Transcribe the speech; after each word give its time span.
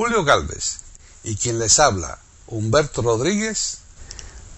Julio 0.00 0.24
Galvez 0.24 0.80
y 1.24 1.36
quien 1.36 1.58
les 1.58 1.78
habla, 1.78 2.16
Humberto 2.46 3.02
Rodríguez, 3.02 3.82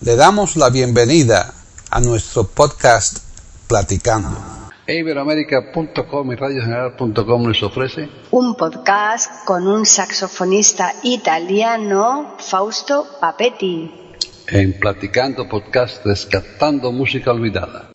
le 0.00 0.14
damos 0.14 0.54
la 0.54 0.70
bienvenida 0.70 1.52
a 1.90 2.00
nuestro 2.00 2.44
podcast 2.44 3.18
Platicando. 3.66 4.38
Iberoamérica.com 4.86 6.30
y 6.30 6.36
radiogeneral.com 6.36 7.48
les 7.48 7.60
ofrece 7.64 8.08
un 8.30 8.54
podcast 8.54 9.44
con 9.44 9.66
un 9.66 9.84
saxofonista 9.84 10.94
italiano, 11.02 12.36
Fausto 12.38 13.08
Papetti. 13.20 13.90
En 14.46 14.78
Platicando 14.78 15.48
Podcast 15.48 16.06
Rescatando 16.06 16.92
Música 16.92 17.32
Olvidada. 17.32 17.90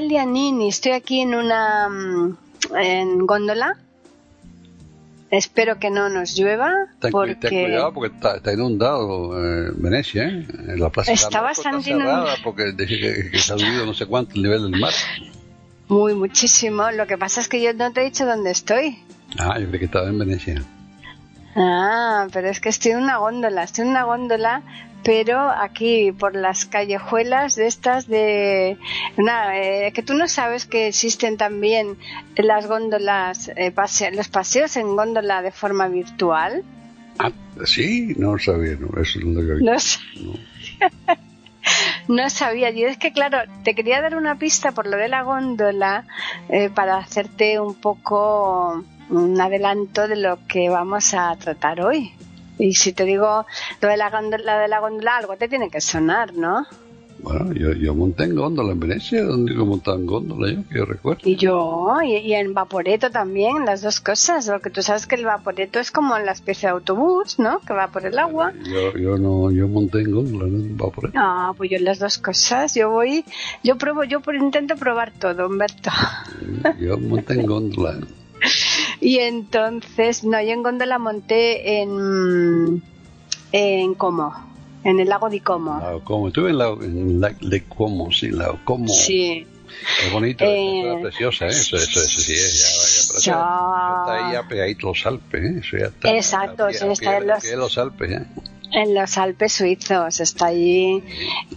Nini, 0.00 0.68
estoy 0.68 0.92
aquí 0.92 1.20
en 1.20 1.34
una 1.34 1.88
mm, 1.88 2.38
en 2.76 3.26
góndola. 3.26 3.76
Espero 5.30 5.78
que 5.78 5.90
no 5.90 6.10
nos 6.10 6.36
llueva. 6.36 6.70
porque... 7.10 7.34
Ten 7.36 7.64
cuidado 7.64 7.94
porque 7.94 8.14
está, 8.14 8.52
inundado 8.52 9.32
eh, 9.38 9.72
Venecia, 9.76 10.24
¿eh? 10.24 10.46
la 10.76 10.90
plaza 10.90 11.12
está 11.12 11.40
bastante 11.40 11.90
inundado. 11.90 12.28
porque 12.44 12.76
que, 12.76 13.30
que, 13.30 13.38
se 13.38 13.54
ha 13.54 13.58
subido 13.58 13.86
no 13.86 13.94
sé 13.94 14.04
cuánto 14.04 14.34
el 14.34 14.42
nivel 14.42 14.70
del 14.70 14.78
mar. 14.78 14.92
Muy, 15.88 16.14
muchísimo. 16.14 16.90
Lo 16.90 17.06
que 17.06 17.16
pasa 17.16 17.40
es 17.40 17.48
que 17.48 17.62
yo 17.62 17.72
no 17.72 17.92
te 17.92 18.02
he 18.02 18.04
dicho 18.04 18.26
dónde 18.26 18.50
estoy. 18.50 18.98
Ah, 19.38 19.58
yo 19.58 19.68
creí 19.68 19.78
que 19.78 19.86
estaba 19.86 20.08
en 20.08 20.18
Venecia. 20.18 20.62
Ah, 21.56 22.28
pero 22.32 22.48
es 22.48 22.60
que 22.60 22.68
estoy 22.68 22.92
en 22.92 22.98
una 22.98 23.18
góndola, 23.18 23.62
estoy 23.62 23.84
en 23.84 23.90
una 23.90 24.04
góndola 24.04 24.62
pero 25.04 25.50
aquí 25.50 26.12
por 26.12 26.36
las 26.36 26.64
callejuelas 26.64 27.56
de 27.56 27.66
estas 27.66 28.06
de 28.06 28.78
eh, 29.54 29.92
que 29.94 30.02
tú 30.02 30.14
no 30.14 30.28
sabes 30.28 30.66
que 30.66 30.88
existen 30.88 31.36
también 31.36 31.96
las 32.36 32.66
góndolas 32.66 33.50
eh, 33.56 33.72
los 34.12 34.28
paseos 34.28 34.76
en 34.76 34.96
góndola 34.96 35.42
de 35.42 35.50
forma 35.50 35.88
virtual. 35.88 36.62
Ah 37.18 37.32
sí 37.64 38.14
no 38.16 38.38
sabía 38.38 38.76
no 38.78 39.00
eso 39.00 39.20
no 39.22 39.40
lo 39.40 39.54
había 39.54 39.72
no, 39.72 39.78
no 42.08 42.30
sabía 42.30 42.70
yo 42.70 42.88
es 42.88 42.96
que 42.96 43.12
claro 43.12 43.38
te 43.64 43.74
quería 43.74 44.00
dar 44.00 44.16
una 44.16 44.38
pista 44.38 44.72
por 44.72 44.86
lo 44.86 44.96
de 44.96 45.08
la 45.08 45.22
góndola 45.22 46.06
eh, 46.48 46.70
para 46.70 46.98
hacerte 46.98 47.60
un 47.60 47.74
poco 47.74 48.84
un 49.10 49.40
adelanto 49.40 50.08
de 50.08 50.16
lo 50.16 50.38
que 50.46 50.68
vamos 50.68 51.14
a 51.14 51.36
tratar 51.36 51.80
hoy 51.82 52.12
y 52.62 52.74
si 52.74 52.92
te 52.92 53.04
digo 53.04 53.46
lo 53.80 53.88
de 53.88 53.96
la 53.96 54.10
góndola, 54.10 54.58
de 54.58 54.68
la 54.68 54.80
góndola 54.80 55.16
algo 55.16 55.36
te 55.36 55.48
tiene 55.48 55.70
que 55.70 55.80
sonar, 55.80 56.34
¿no? 56.34 56.66
Bueno, 57.18 57.52
yo, 57.52 57.72
yo 57.72 57.94
monté 57.94 58.24
en 58.24 58.34
góndola 58.34 58.72
en 58.72 58.80
Venecia, 58.80 59.22
donde 59.22 59.54
yo 59.54 59.64
montaba 59.64 59.96
en 59.96 60.06
góndola, 60.06 60.52
yo, 60.52 60.68
que 60.68 60.78
yo 60.78 60.84
recuerdo. 60.84 61.20
Y 61.22 61.36
yo, 61.36 61.96
y, 62.02 62.32
en 62.32 62.52
Vaporeto 62.52 63.10
también, 63.10 63.64
las 63.64 63.80
dos 63.80 64.00
cosas, 64.00 64.48
porque 64.50 64.70
tú 64.70 64.82
sabes 64.82 65.06
que 65.06 65.14
el 65.14 65.24
Vaporeto 65.24 65.78
es 65.78 65.92
como 65.92 66.18
la 66.18 66.32
especie 66.32 66.68
de 66.68 66.72
autobús, 66.72 67.38
¿no? 67.38 67.60
Que 67.60 67.74
va 67.74 67.88
por 67.88 68.04
el 68.06 68.18
agua. 68.18 68.52
Yo, 68.64 68.98
yo 68.98 69.18
no, 69.18 69.52
yo 69.52 69.68
monté 69.68 70.00
en 70.00 70.10
góndola, 70.10 70.46
no 70.48 70.56
en 70.56 70.76
Vaporeto. 70.76 71.16
No, 71.16 71.54
pues 71.56 71.70
yo 71.70 71.76
en 71.76 71.84
las 71.84 72.00
dos 72.00 72.18
cosas, 72.18 72.74
yo 72.74 72.90
voy, 72.90 73.24
yo 73.62 73.78
pruebo, 73.78 74.02
yo 74.02 74.20
intento 74.32 74.74
probar 74.74 75.12
todo, 75.12 75.46
Humberto. 75.46 75.90
Yo 76.80 76.98
monté 76.98 77.34
en 77.34 77.46
góndola. 77.46 77.98
Y 79.02 79.18
entonces, 79.18 80.22
no, 80.22 80.40
yo 80.40 80.52
en 80.52 80.62
Góndola 80.62 80.96
monté 80.96 81.80
en, 81.82 82.80
en 83.50 83.94
Como, 83.94 84.32
en 84.84 85.00
el 85.00 85.08
lago 85.08 85.28
de 85.28 85.40
Como. 85.40 85.80
Lago 85.80 86.04
Como, 86.04 86.28
estuve 86.28 86.50
en, 86.50 86.58
la, 86.58 86.68
en 86.68 87.20
la, 87.20 87.30
de 87.30 87.64
Como, 87.64 88.12
sí, 88.12 88.30
lago 88.30 88.60
Como. 88.64 88.86
Sí. 88.86 89.44
Es 90.04 90.12
bonito, 90.12 90.44
es 90.44 91.00
preciosa, 91.02 91.46
¿eh? 91.46 91.48
Eso, 91.48 91.76
eso, 91.76 92.00
eso 92.00 92.20
sí 92.20 92.32
es, 92.32 93.12
ya, 93.24 93.36
vaya, 93.38 93.98
está 93.98 94.12
ahí 94.28 94.32
ya 94.34 94.48
pegadito 94.48 94.86
los 94.86 95.04
Alpes, 95.04 95.42
¿eh? 95.42 95.58
Eso 95.58 95.78
ya 95.78 95.86
está. 95.86 96.14
Exacto, 96.14 96.70
sí, 96.70 96.86
está 96.86 97.16
en 97.16 97.26
los, 97.26 97.44
los 97.44 97.78
Alpes, 97.78 98.10
¿eh? 98.12 98.26
En 98.70 98.94
los 98.94 99.18
Alpes 99.18 99.52
suizos, 99.54 100.20
está 100.20 100.46
allí 100.46 101.02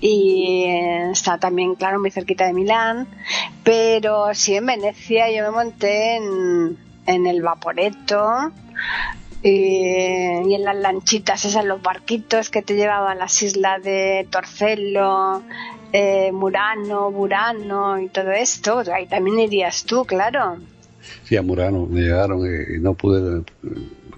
y 0.01 0.65
está 1.11 1.37
también, 1.37 1.75
claro, 1.75 1.99
muy 1.99 2.09
cerquita 2.09 2.47
de 2.47 2.53
Milán, 2.53 3.07
pero 3.63 4.33
sí 4.33 4.55
en 4.55 4.65
Venecia 4.65 5.29
yo 5.31 5.43
me 5.43 5.51
monté 5.51 6.15
en, 6.15 6.77
en 7.05 7.27
el 7.27 7.41
Vaporeto 7.41 8.51
y, 9.41 10.53
en 10.53 10.63
las 10.63 10.75
lanchitas 10.75 11.45
esas, 11.45 11.65
los 11.65 11.81
barquitos 11.81 12.49
que 12.49 12.61
te 12.61 12.75
llevaban 12.75 13.17
a 13.17 13.19
las 13.19 13.43
islas 13.43 13.83
de 13.83 14.27
Torcello, 14.31 15.43
eh, 15.93 16.31
Murano, 16.31 17.11
Burano 17.11 17.99
y 17.99 18.09
todo 18.09 18.31
esto. 18.31 18.83
Ahí 18.93 19.05
también 19.07 19.39
irías 19.39 19.83
tú, 19.83 20.05
claro. 20.05 20.57
Sí, 21.23 21.37
a 21.37 21.41
Murano 21.41 21.85
me 21.85 22.01
llegaron 22.01 22.39
y 22.45 22.79
no 22.79 22.95
pude 22.95 23.43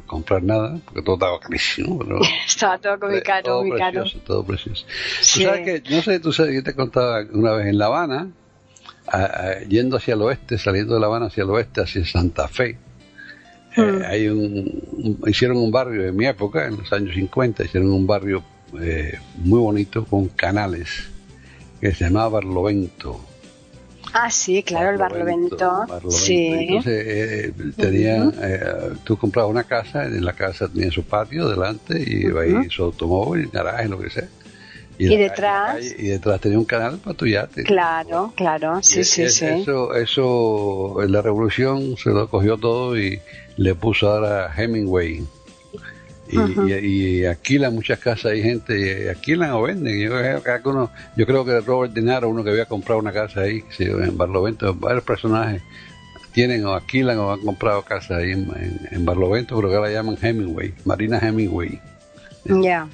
comprar 0.05 0.41
nada 0.41 0.79
porque 0.85 1.01
todo 1.01 1.15
estaba 1.15 1.39
carísimo. 1.39 1.99
estaba 2.47 2.77
todo 2.77 2.97
muy 3.09 3.21
caro, 3.21 3.43
todo 3.43 3.63
muy 3.63 3.77
precioso, 3.77 4.13
caro. 4.13 4.25
Todo 4.25 4.45
precioso. 4.45 4.85
Sí. 5.21 5.43
Tú 5.43 5.45
sabes 5.45 5.65
que, 5.65 5.95
no 5.95 6.01
sé, 6.01 6.19
tú 6.19 6.31
sabes, 6.31 6.55
yo 6.55 6.63
te 6.63 6.73
contaba 6.73 7.19
una 7.33 7.51
vez 7.53 7.67
en 7.67 7.77
La 7.77 7.87
Habana, 7.87 8.29
yendo 9.67 9.97
hacia 9.97 10.13
el 10.13 10.21
oeste, 10.21 10.57
saliendo 10.57 10.95
de 10.95 10.99
La 10.99 11.07
Habana 11.07 11.27
hacia 11.27 11.43
el 11.43 11.49
oeste, 11.49 11.81
hacia 11.81 12.05
Santa 12.05 12.47
Fe. 12.47 12.77
Eh, 13.75 13.81
mm. 13.81 14.01
hay 14.05 14.27
un, 14.27 15.19
hicieron 15.27 15.57
un 15.57 15.71
barrio 15.71 16.05
en 16.05 16.15
mi 16.15 16.25
época, 16.25 16.65
en 16.65 16.77
los 16.77 16.91
años 16.91 17.15
50, 17.15 17.63
hicieron 17.63 17.91
un 17.91 18.07
barrio 18.07 18.43
eh, 18.81 19.19
muy 19.37 19.59
bonito 19.59 20.03
con 20.05 20.27
canales 20.29 21.09
que 21.79 21.93
se 21.93 22.05
llamaba 22.05 22.29
Barlovento. 22.29 23.21
Ah, 24.13 24.31
sí, 24.31 24.63
claro, 24.63 24.91
el 24.91 24.97
Barlovento. 24.97 25.85
Sí. 26.09 26.47
Entonces, 26.47 27.03
eh, 27.05 27.53
tenía, 27.75 28.31
tú 29.03 29.17
comprabas 29.17 29.51
una 29.51 29.65
casa, 29.65 30.05
en 30.05 30.23
la 30.25 30.33
casa 30.33 30.67
tenía 30.67 30.89
su 30.91 31.03
patio 31.03 31.47
delante 31.47 32.01
y 32.01 32.25
iba 32.25 32.41
ahí 32.41 32.69
su 32.69 32.83
automóvil, 32.83 33.49
garaje, 33.51 33.87
lo 33.89 33.99
que 33.99 34.09
sea. 34.09 34.27
Y, 34.99 35.15
detrás. 35.15 35.93
y 35.97 36.07
detrás 36.07 36.41
tenía 36.41 36.57
un 36.57 36.65
canal 36.65 36.97
para 36.97 37.15
tu 37.15 37.27
yate. 37.27 37.63
Claro, 37.63 38.33
claro, 38.35 38.81
sí, 38.81 39.03
sí, 39.03 39.29
sí. 39.29 39.45
Eso, 39.45 39.93
eso, 39.93 41.03
en 41.03 41.11
la 41.11 41.21
revolución 41.21 41.95
se 41.97 42.09
lo 42.09 42.27
cogió 42.27 42.57
todo 42.57 42.97
y 42.97 43.19
le 43.57 43.75
puso 43.75 44.09
ahora 44.09 44.51
Hemingway. 44.55 45.23
Y, 46.29 46.73
y, 46.73 47.25
alquilan 47.25 47.73
muchas 47.73 47.99
casas, 47.99 48.33
hay 48.33 48.41
gente, 48.41 49.09
alquilan 49.09 49.51
o 49.51 49.61
venden. 49.61 49.97
Yo, 49.99 50.09
yo 51.15 51.25
creo 51.25 51.45
que 51.45 51.61
Robert 51.61 51.93
Dinaro, 51.93 52.27
uno 52.27 52.43
que 52.43 52.49
había 52.49 52.65
comprado 52.65 52.99
una 52.99 53.13
casa 53.13 53.41
ahí, 53.41 53.63
en 53.79 54.17
Barlovento, 54.17 54.73
varios 54.73 55.03
personajes 55.03 55.61
tienen 56.37 56.63
o 56.65 56.73
alquilan 56.75 57.17
o 57.17 57.31
han 57.31 57.39
comprado 57.39 57.81
casas 57.81 58.19
ahí 58.19 58.31
en, 58.31 59.05
Barlovento, 59.05 59.55
pero 59.55 59.69
que 59.69 59.75
la 59.77 59.89
llaman 59.89 60.17
Hemingway, 60.21 60.71
Marina 60.85 61.17
Hemingway. 61.17 61.81
Ya. 62.45 62.87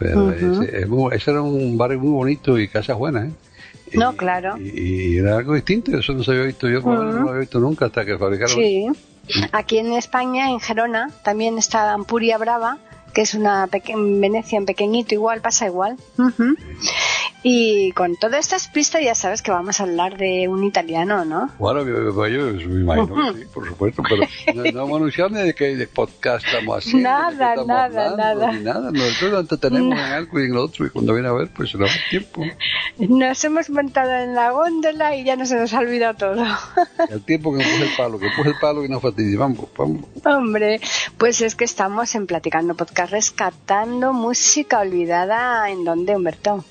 Pero 0.00 0.32
ese, 0.32 1.30
era 1.30 1.42
un 1.42 1.76
barrio 1.76 2.00
muy 2.00 2.10
bonito 2.10 2.58
y 2.58 2.68
casas 2.68 2.96
buenas, 2.96 3.28
¿eh? 3.28 3.32
No, 3.92 4.16
claro. 4.16 4.56
Y, 4.56 5.18
era 5.18 5.36
algo 5.36 5.54
distinto, 5.54 5.96
eso 5.96 6.14
no 6.14 6.24
se 6.24 6.30
había 6.30 6.44
visto 6.44 6.68
yo, 6.68 6.80
no 6.80 7.02
lo 7.02 7.28
había 7.28 7.40
visto 7.40 7.60
nunca 7.60 7.86
hasta 7.86 8.04
que 8.06 8.16
fabricaron. 8.16 8.56
Sí. 8.56 8.86
Aquí 9.52 9.78
en 9.78 9.92
España, 9.92 10.48
en 10.50 10.58
Gerona, 10.58 11.10
también 11.22 11.58
está 11.58 11.92
Ampuria 11.92 12.38
Brava, 12.38 12.78
que 13.12 13.22
es 13.22 13.34
una 13.34 13.68
en 13.72 14.20
Venecia 14.20 14.58
en 14.58 14.66
pequeñito 14.66 15.14
igual, 15.14 15.40
pasa 15.40 15.66
igual. 15.66 15.96
Y 17.42 17.92
con 17.92 18.16
todas 18.16 18.40
estas 18.40 18.68
pistas 18.68 19.02
ya 19.02 19.14
sabes 19.14 19.40
que 19.40 19.50
vamos 19.50 19.80
a 19.80 19.84
hablar 19.84 20.18
de 20.18 20.46
un 20.46 20.62
italiano, 20.62 21.24
¿no? 21.24 21.50
Bueno, 21.58 21.86
yo, 21.86 22.12
yo 22.28 22.68
me 22.68 22.80
imagino 22.82 23.32
que 23.32 23.40
sí, 23.40 23.46
por 23.52 23.66
supuesto, 23.66 24.02
pero 24.06 24.24
no, 24.54 24.62
no 24.62 24.84
hemos 24.84 24.96
anunciado 24.96 25.30
ni 25.30 25.40
de 25.40 25.54
qué 25.54 25.88
podcast 25.92 26.44
estamos 26.44 26.78
haciendo. 26.78 27.08
Nada, 27.08 27.30
estamos 27.30 27.66
nada, 27.66 27.84
hablando, 27.84 28.16
nada. 28.16 28.52
Ni 28.52 28.62
nada. 28.62 28.90
Nosotros 28.90 29.32
nos 29.32 29.40
entretenemos 29.40 29.98
en 29.98 30.04
algo 30.04 30.40
y 30.40 30.44
en 30.44 30.52
lo 30.52 30.64
otro 30.64 30.84
y 30.84 30.90
cuando 30.90 31.14
viene 31.14 31.28
a 31.28 31.32
ver, 31.32 31.48
pues 31.56 31.70
se 31.70 31.78
nos 31.78 31.88
va 31.88 31.94
el 31.94 32.10
tiempo. 32.10 32.44
Nos 32.98 33.44
hemos 33.44 33.70
montado 33.70 34.12
en 34.12 34.34
la 34.34 34.50
góndola 34.50 35.16
y 35.16 35.24
ya 35.24 35.36
no 35.36 35.46
se 35.46 35.56
nos 35.56 35.72
ha 35.72 35.78
olvidado 35.78 36.14
todo. 36.14 36.44
El 37.08 37.22
tiempo 37.22 37.56
que 37.56 37.64
coge 37.64 37.84
el 37.84 37.96
palo, 37.96 38.18
que 38.18 38.28
coge 38.36 38.50
el 38.50 38.58
palo 38.60 38.84
y 38.84 38.88
nos 38.90 39.00
fastidia. 39.00 39.38
Vamos, 39.38 39.66
vamos. 39.78 40.04
Hombre, 40.26 40.78
pues 41.16 41.40
es 41.40 41.54
que 41.54 41.64
estamos 41.64 42.14
en 42.14 42.26
Platicando 42.26 42.74
Podcast 42.74 42.99
rescatando 43.06 44.12
música 44.12 44.80
olvidada. 44.80 45.70
¿En 45.70 45.84
dónde, 45.84 46.16
Humberto? 46.16 46.64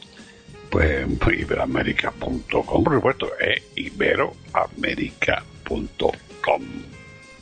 Pues 0.70 1.02
en 1.02 1.18
iberoamérica.com, 1.40 2.84
por 2.84 2.94
supuesto, 2.94 3.30
eh, 3.40 3.64
iberoamérica.com. 3.76 6.62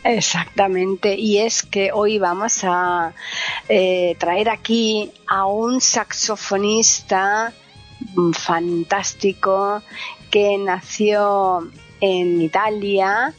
Exactamente, 0.03 1.15
y 1.15 1.39
es 1.39 1.63
que 1.63 1.91
hoy 1.91 2.17
vamos 2.17 2.63
a 2.63 3.13
eh, 3.67 4.15
traer 4.17 4.49
aquí 4.49 5.11
a 5.27 5.45
un 5.45 5.81
saxofonista 5.81 7.51
fantástico 8.33 9.83
que 10.31 10.57
nació 10.57 11.69
en 11.99 12.41
Italia 12.41 13.33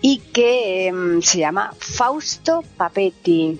y 0.00 0.18
que 0.18 0.86
em, 0.86 1.20
se 1.22 1.38
llama 1.38 1.72
Fausto 1.78 2.62
Papetti. 2.76 3.58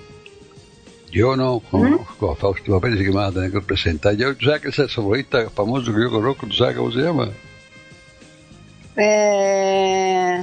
Yo 1.17 1.35
no 1.35 1.61
conozco 1.61 2.31
a 2.31 2.37
Fausto 2.37 2.73
Papel, 2.73 2.93
así 2.93 3.05
que 3.05 3.09
me 3.09 3.17
vas 3.17 3.31
a 3.31 3.33
tener 3.33 3.51
que 3.51 3.63
presentar. 3.63 4.15
Yo, 4.17 4.37
¿Tú 4.37 4.45
sabes 4.45 4.61
que 4.61 4.69
ese 4.69 4.83
saxofonista 4.83 5.49
famoso 5.49 5.91
que 5.91 6.03
yo 6.03 6.11
conozco? 6.11 6.47
¿Tú 6.47 6.53
sabes 6.53 6.77
cómo 6.77 6.93
se 6.93 6.99
llama? 6.99 7.31
Eh, 8.99 10.43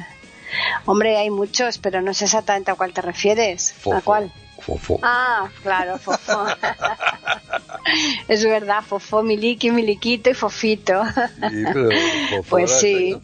hombre, 0.85 1.17
hay 1.17 1.29
muchos, 1.29 1.77
pero 1.77 2.01
no 2.01 2.15
sé 2.15 2.25
exactamente 2.25 2.71
a 2.71 2.75
cuál 2.75 2.91
te 2.91 3.03
refieres. 3.03 3.69
¿A 3.69 3.81
Fofo. 3.81 4.01
cuál? 4.03 4.31
Fofo. 4.61 4.99
Ah, 5.03 5.47
claro, 5.61 5.99
Fofo. 5.99 6.43
es 8.27 8.43
verdad, 8.43 8.81
Fofo, 8.81 9.21
Miliki, 9.21 9.69
Miliquito 9.69 10.31
y 10.31 10.33
Fofito. 10.33 11.03
Sí, 11.05 11.63
pero 11.71 11.89
Fofo 12.31 12.43
Pues 12.49 12.71
sí. 12.79 13.15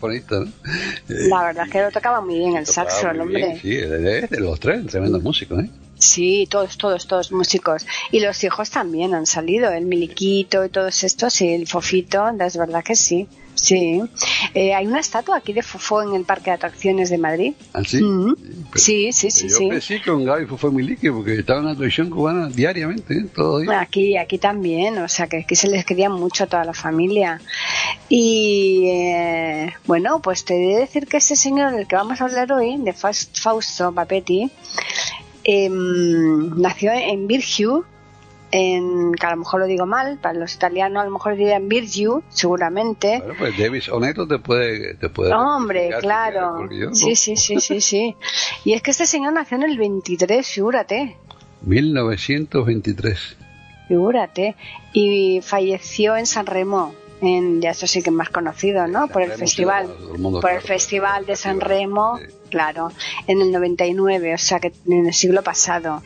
La 1.07 1.45
verdad 1.45 1.65
es 1.65 1.71
que 1.71 1.81
lo 1.81 1.89
tocaba 1.89 2.21
muy 2.21 2.37
bien 2.37 2.57
el 2.57 2.67
saxo, 2.67 3.09
el 3.09 3.17
muy 3.17 3.33
bien, 3.33 3.43
hombre. 3.43 3.59
Sí, 3.59 3.75
de, 3.75 4.27
los 4.39 4.59
tres, 4.59 4.85
tremendos 4.85 5.23
músicos, 5.23 5.63
¿eh? 5.63 5.69
Sí, 5.99 6.47
todos, 6.49 6.77
todos, 6.77 7.05
todos 7.07 7.31
músicos. 7.31 7.85
Y 8.11 8.19
los 8.21 8.43
hijos 8.43 8.69
también 8.71 9.13
han 9.13 9.25
salido, 9.25 9.71
el 9.71 9.85
Miliquito 9.85 10.65
y 10.65 10.69
todos 10.69 11.03
estos, 11.03 11.41
y 11.41 11.49
el 11.49 11.67
Fofito, 11.67 12.23
es 12.39 12.57
verdad 12.57 12.83
que 12.83 12.95
sí. 12.95 13.27
Sí. 13.55 14.01
Eh, 14.53 14.73
hay 14.73 14.87
una 14.87 15.01
estatua 15.01 15.35
aquí 15.35 15.51
de 15.51 15.61
Fofo 15.61 16.01
en 16.01 16.15
el 16.15 16.23
Parque 16.23 16.45
de 16.49 16.51
Atracciones 16.55 17.09
de 17.09 17.17
Madrid. 17.17 17.53
¿Ah, 17.73 17.81
sí? 17.85 18.01
Mm. 18.01 18.33
Sí, 18.75 19.11
sí, 19.11 19.29
sí, 19.31 19.49
yo 19.49 19.57
sí. 19.57 19.67
crecí 19.69 19.99
con 19.99 20.23
Gaby 20.23 20.45
Fofo 20.45 20.71
Milique 20.71 21.11
porque 21.11 21.39
estaba 21.39 21.59
en 21.59 21.65
la 21.65 21.73
televisión 21.73 22.09
cubana 22.09 22.47
diariamente, 22.47 23.13
¿eh? 23.15 23.25
Todo 23.35 23.59
día. 23.59 23.81
Aquí, 23.81 24.15
aquí 24.15 24.37
también, 24.37 24.97
o 24.99 25.09
sea 25.09 25.27
que 25.27 25.39
aquí 25.39 25.55
se 25.57 25.67
les 25.67 25.83
quería 25.83 26.09
mucho 26.09 26.45
a 26.45 26.47
toda 26.47 26.63
la 26.63 26.73
familia. 26.73 27.41
Y 28.07 28.85
eh, 28.87 29.73
bueno, 29.85 30.21
pues 30.21 30.45
te 30.45 30.55
he 30.55 30.75
de 30.75 30.79
decir 30.81 31.05
que 31.07 31.17
ese 31.17 31.35
señor 31.35 31.73
del 31.75 31.85
que 31.85 31.95
vamos 31.97 32.21
a 32.21 32.25
hablar 32.25 32.51
hoy, 32.53 32.77
de 32.77 32.93
Faus- 32.93 33.29
Fausto 33.33 33.91
Papetti, 33.91 34.49
em, 35.43 36.59
nació 36.59 36.91
en 36.91 37.27
Virgiu, 37.27 37.85
en, 38.51 39.13
que 39.13 39.25
a 39.25 39.31
lo 39.31 39.37
mejor 39.37 39.61
lo 39.61 39.65
digo 39.67 39.85
mal, 39.85 40.17
para 40.17 40.37
los 40.37 40.53
italianos 40.55 41.01
a 41.01 41.05
lo 41.05 41.11
mejor 41.11 41.35
dirían 41.35 41.69
Virgiu, 41.69 42.23
seguramente. 42.29 43.19
Bueno, 43.19 43.35
pues 43.37 43.57
Davis 43.57 43.89
Oneto 43.89 44.27
te 44.27 44.39
puede... 44.39 44.95
Te 44.95 45.09
puede 45.09 45.33
Hombre, 45.33 45.91
si 45.93 46.01
claro. 46.01 46.67
quieres, 46.67 46.89
no. 46.89 46.95
Sí, 46.95 47.15
sí, 47.15 47.35
sí, 47.35 47.59
sí, 47.59 47.81
sí. 47.81 48.15
Y 48.65 48.73
es 48.73 48.81
que 48.81 48.91
este 48.91 49.05
señor 49.05 49.33
nació 49.33 49.57
en 49.57 49.63
el 49.63 49.77
23, 49.77 50.47
figúrate. 50.47 51.17
1923. 51.61 53.37
Figúrate. 53.87 54.55
Y 54.93 55.41
falleció 55.41 56.15
en 56.15 56.25
San 56.25 56.45
Remo. 56.45 56.93
En, 57.21 57.61
ya 57.61 57.71
eso 57.71 57.85
sí 57.85 58.01
que 58.01 58.09
es 58.09 58.15
más 58.15 58.29
conocido, 58.29 58.87
¿no? 58.87 58.99
San 58.99 59.09
Por 59.09 59.21
el 59.23 59.29
Remo, 59.29 59.39
festival. 59.39 59.89
el 60.13 60.19
mundo 60.19 60.39
por 60.39 60.51
el 60.51 60.61
festival 60.61 61.25
de 61.25 61.35
San 61.35 61.59
Remo, 61.59 62.17
sí. 62.17 62.25
claro, 62.49 62.91
en 63.27 63.41
el 63.41 63.51
99, 63.51 64.33
o 64.33 64.37
sea 64.37 64.59
que 64.59 64.71
en 64.87 65.05
el 65.07 65.13
siglo 65.13 65.43
pasado. 65.43 66.01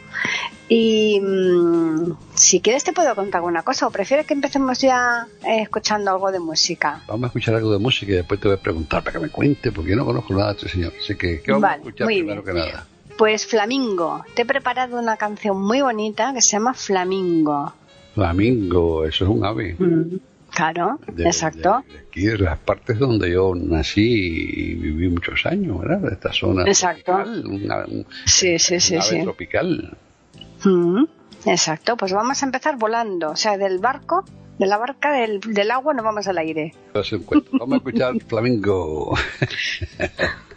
Y 0.70 1.20
mm, 1.22 2.14
si 2.34 2.62
quieres 2.62 2.84
te 2.84 2.94
puedo 2.94 3.14
contar 3.14 3.40
alguna 3.40 3.62
cosa, 3.62 3.86
o 3.86 3.92
prefieres 3.92 4.26
que 4.26 4.34
empecemos 4.34 4.80
ya 4.80 5.28
eh, 5.46 5.62
escuchando 5.62 6.10
algo 6.10 6.32
de 6.32 6.40
música. 6.40 7.04
Vamos 7.08 7.26
a 7.26 7.28
escuchar 7.28 7.56
algo 7.56 7.72
de 7.72 7.80
música 7.80 8.12
y 8.12 8.16
después 8.16 8.40
te 8.40 8.48
voy 8.48 8.58
a 8.58 8.60
preguntar 8.62 9.04
para 9.04 9.20
que 9.20 9.26
me 9.26 9.30
cuente, 9.30 9.72
porque 9.72 9.92
yo 9.92 9.96
no 9.98 10.06
conozco 10.06 10.34
nada 10.34 10.48
de 10.54 10.58
este 10.58 10.70
señor. 10.70 10.94
Así 11.00 11.16
que, 11.16 11.42
¿qué 11.42 11.52
vamos 11.52 11.62
Vale, 11.62 11.74
a 11.76 11.78
escuchar 11.78 12.06
muy 12.08 12.16
primero 12.16 12.42
bien. 12.42 12.56
que 12.56 12.62
nada? 12.72 12.88
Pues 13.18 13.46
Flamingo, 13.46 14.24
te 14.34 14.42
he 14.42 14.46
preparado 14.46 14.98
una 14.98 15.18
canción 15.18 15.62
muy 15.62 15.82
bonita 15.82 16.34
que 16.34 16.42
se 16.42 16.52
llama 16.54 16.74
Flamingo. 16.74 17.72
Flamingo, 18.16 19.06
eso 19.06 19.26
es 19.26 19.30
un 19.30 19.46
ave. 19.46 19.76
Mm, 19.78 20.16
Claro, 20.56 21.00
De- 21.12 21.24
exacto. 21.26 21.84
De, 21.88 21.94
de 21.94 22.00
aquí, 22.00 22.22
de 22.26 22.38
las 22.38 22.60
partes 22.60 23.00
donde 23.00 23.32
yo 23.32 23.54
nací 23.56 24.02
y 24.56 24.74
viví 24.76 25.10
muchos 25.10 25.46
años, 25.46 25.80
¿verdad? 25.80 26.00
De 26.00 26.14
esta 26.14 26.32
zona 26.32 26.64
Exacto. 26.64 27.04
tropical, 27.14 27.46
una, 27.48 27.86
un, 27.86 28.06
Sí, 28.26 28.60
sí, 28.60 28.80
sí, 28.80 28.96
ave 28.96 29.04
sí. 29.04 29.22
tropical. 29.24 29.98
Mm, 30.64 31.04
Exacto, 31.46 31.98
pues 31.98 32.14
vamos 32.14 32.42
a 32.42 32.46
empezar 32.46 32.78
volando, 32.78 33.32
o 33.32 33.36
sea, 33.36 33.58
del 33.58 33.80
barco, 33.80 34.24
de 34.60 34.66
la 34.68 34.78
barca, 34.78 35.12
del, 35.12 35.40
del 35.42 35.72
agua 35.72 35.94
nos 35.94 36.06
vamos 36.06 36.28
al 36.28 36.38
aire. 36.38 36.74
Cuento. 37.26 37.50
Vamos 37.54 37.74
a 37.74 37.78
escuchar 37.78 38.14
Flamingo. 38.28 39.18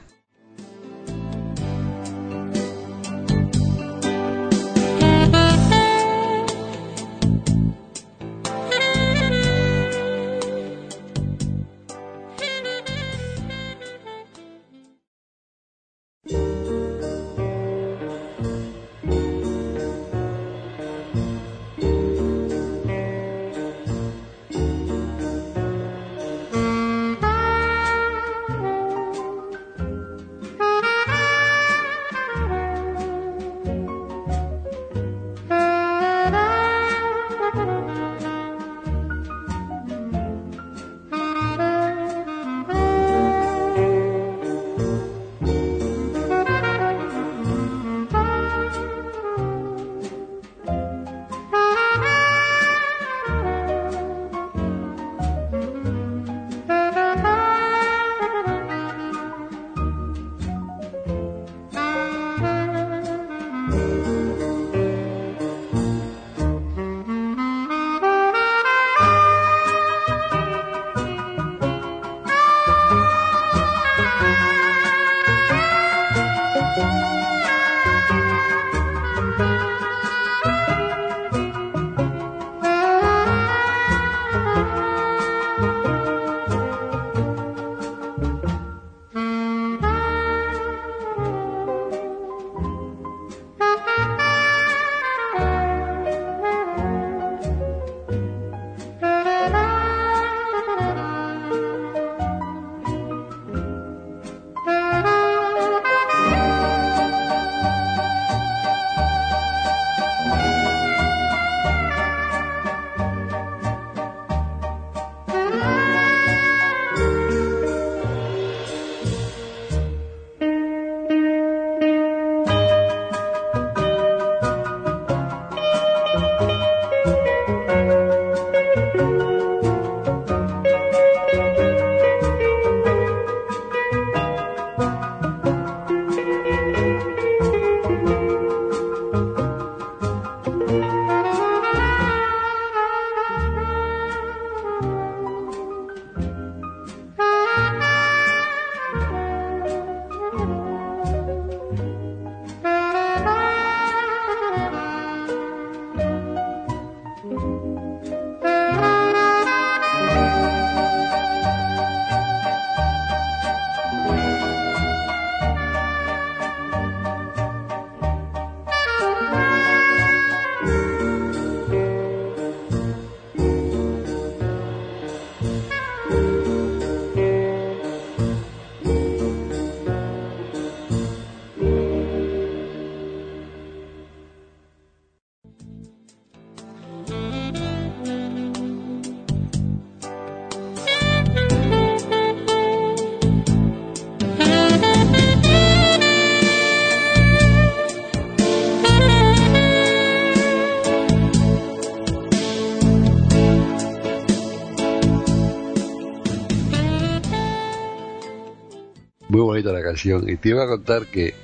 canción. 209.96 210.28
Y 210.28 210.36
te 210.36 210.50
iba 210.50 210.64
a 210.64 210.68
contar 210.68 211.06
que 211.06 211.34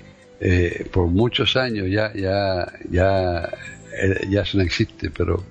eh, 0.41 0.87
por 0.93 1.07
muchos 1.07 1.57
años 1.57 1.89
ya, 1.91 2.13
ya, 2.15 2.71
ya, 2.91 3.49
eh, 3.97 4.27
ya 4.29 4.43
eso 4.43 4.59
no 4.59 4.65
existe, 4.65 5.11
pero 5.11 5.43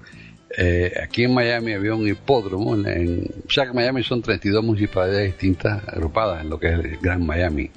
eh, 0.57 0.93
aquí 1.01 1.23
en 1.23 1.33
Miami 1.33 1.73
había 1.73 1.95
un 1.95 2.07
hipódromo, 2.07 2.75
en, 2.75 3.27
o 3.47 3.49
sea 3.49 3.63
que 3.63 3.69
en 3.71 3.75
Miami 3.75 4.03
son 4.03 4.21
32 4.21 4.63
municipalidades 4.63 5.27
distintas 5.27 5.87
agrupadas 5.87 6.43
en 6.43 6.49
lo 6.49 6.59
que 6.59 6.67
es 6.67 6.73
el 6.73 6.97
Gran 6.97 7.25
Miami. 7.25 7.71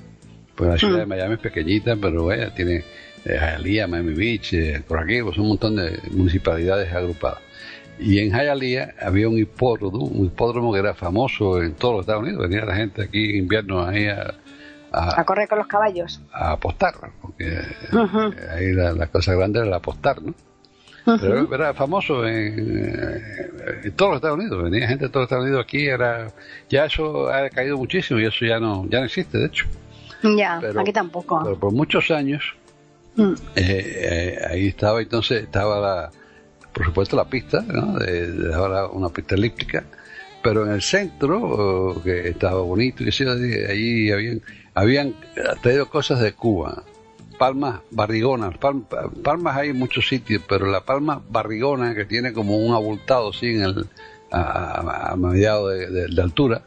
Pues 0.55 0.71
la 0.71 0.79
ciudad 0.79 0.99
de 0.99 1.07
mm. 1.07 1.09
Miami 1.09 1.35
es 1.35 1.41
pequeñita, 1.41 1.97
pero 1.97 2.25
bueno, 2.25 2.53
tiene 2.55 2.85
Hialeah, 3.25 3.87
Miami 3.87 4.15
Beach, 4.15 4.83
por 4.87 4.99
aquí, 4.99 5.23
pues 5.23 5.39
un 5.39 5.49
montón 5.49 5.77
de 5.77 5.99
municipalidades 6.11 6.93
agrupadas. 6.93 7.41
Y 7.99 8.19
en 8.19 8.33
Hialeah 8.33 8.95
había 9.01 9.29
un 9.29 9.39
hipódromo, 9.39 10.05
un 10.05 10.27
hipódromo 10.27 10.73
que 10.73 10.81
era 10.81 10.95
famoso 10.95 11.63
en 11.63 11.75
todos 11.75 11.95
los 11.95 12.01
Estados 12.03 12.23
Unidos. 12.25 12.49
Venía 12.49 12.65
la 12.65 12.75
gente 12.75 13.03
aquí 13.03 13.31
en 13.31 13.37
invierno 13.37 13.85
ahí 13.85 14.07
a, 14.07 14.35
a, 14.95 15.25
correr 15.25 15.49
con 15.49 15.59
los 15.59 15.67
caballos. 15.67 16.21
A 16.33 16.53
apostar, 16.53 16.95
porque 17.21 17.61
ahí 18.51 18.73
la, 18.73 19.07
cosa 19.09 19.35
grande 19.35 19.61
era 19.61 19.69
el 19.69 19.75
apostar, 19.75 20.23
¿no? 20.23 20.35
Pero 21.05 21.55
era 21.55 21.75
famoso 21.75 22.27
en, 22.27 23.93
todos 23.95 24.13
los 24.13 24.17
Estados 24.17 24.39
Unidos, 24.39 24.65
venía 24.65 24.89
gente 24.89 25.05
de 25.05 25.11
todos 25.11 25.23
los 25.23 25.27
Estados 25.27 25.45
Unidos 25.45 25.65
aquí, 25.65 25.87
era 25.87 26.29
ya 26.71 26.87
eso 26.87 27.29
ha 27.29 27.51
caído 27.51 27.77
muchísimo 27.77 28.21
y 28.21 28.25
eso 28.25 28.47
ya 28.47 28.59
no 28.59 28.87
ya 28.89 29.01
no 29.01 29.07
existe, 29.07 29.37
de 29.37 29.47
hecho. 29.47 29.67
Ya, 30.23 30.59
aquí 30.79 30.93
tampoco. 30.93 31.41
Pero 31.45 31.59
por 31.59 31.73
muchos 31.73 32.11
años 32.11 32.55
mm. 33.17 33.33
eh, 33.33 33.37
eh, 33.57 34.39
ahí 34.51 34.69
estaba, 34.69 35.03
entonces 35.03 35.43
estaba 35.43 35.79
la, 35.79 36.11
por 36.73 36.87
supuesto 36.87 37.17
la 37.17 37.27
pista, 37.27 37.61
¿no? 37.61 37.99
de, 37.99 38.33
de 38.33 38.55
ahora 38.55 38.87
una 38.87 39.11
pista 39.11 39.35
elíptica, 39.35 39.85
pero 40.45 40.67
en 40.67 40.73
el 40.73 40.83
centro, 40.83 42.01
que 42.05 42.29
estaba 42.29 42.61
bonito, 42.61 43.03
y 43.03 43.11
que 43.11 43.67
allí 43.67 44.11
habían, 44.11 44.43
habían 44.75 45.15
traído 45.63 45.89
cosas 45.89 46.21
de 46.21 46.33
Cuba, 46.33 46.83
palmas 47.39 47.81
barrigonas, 47.91 48.55
palmas 49.23 49.57
hay 49.57 49.71
en 49.71 49.79
muchos 49.79 50.09
sitios, 50.09 50.43
pero 50.49 50.67
la 50.67 50.85
palma 50.85 51.23
barrigona 51.29 51.95
que 51.95 52.05
tiene 52.05 52.33
como 52.33 52.57
un 52.57 52.75
abultado 52.75 53.31
así 53.31 53.47
en 53.47 53.63
el, 53.63 53.87
a, 54.31 55.15
mediado 55.17 55.69
de, 55.69 56.23
altura, 56.23 56.63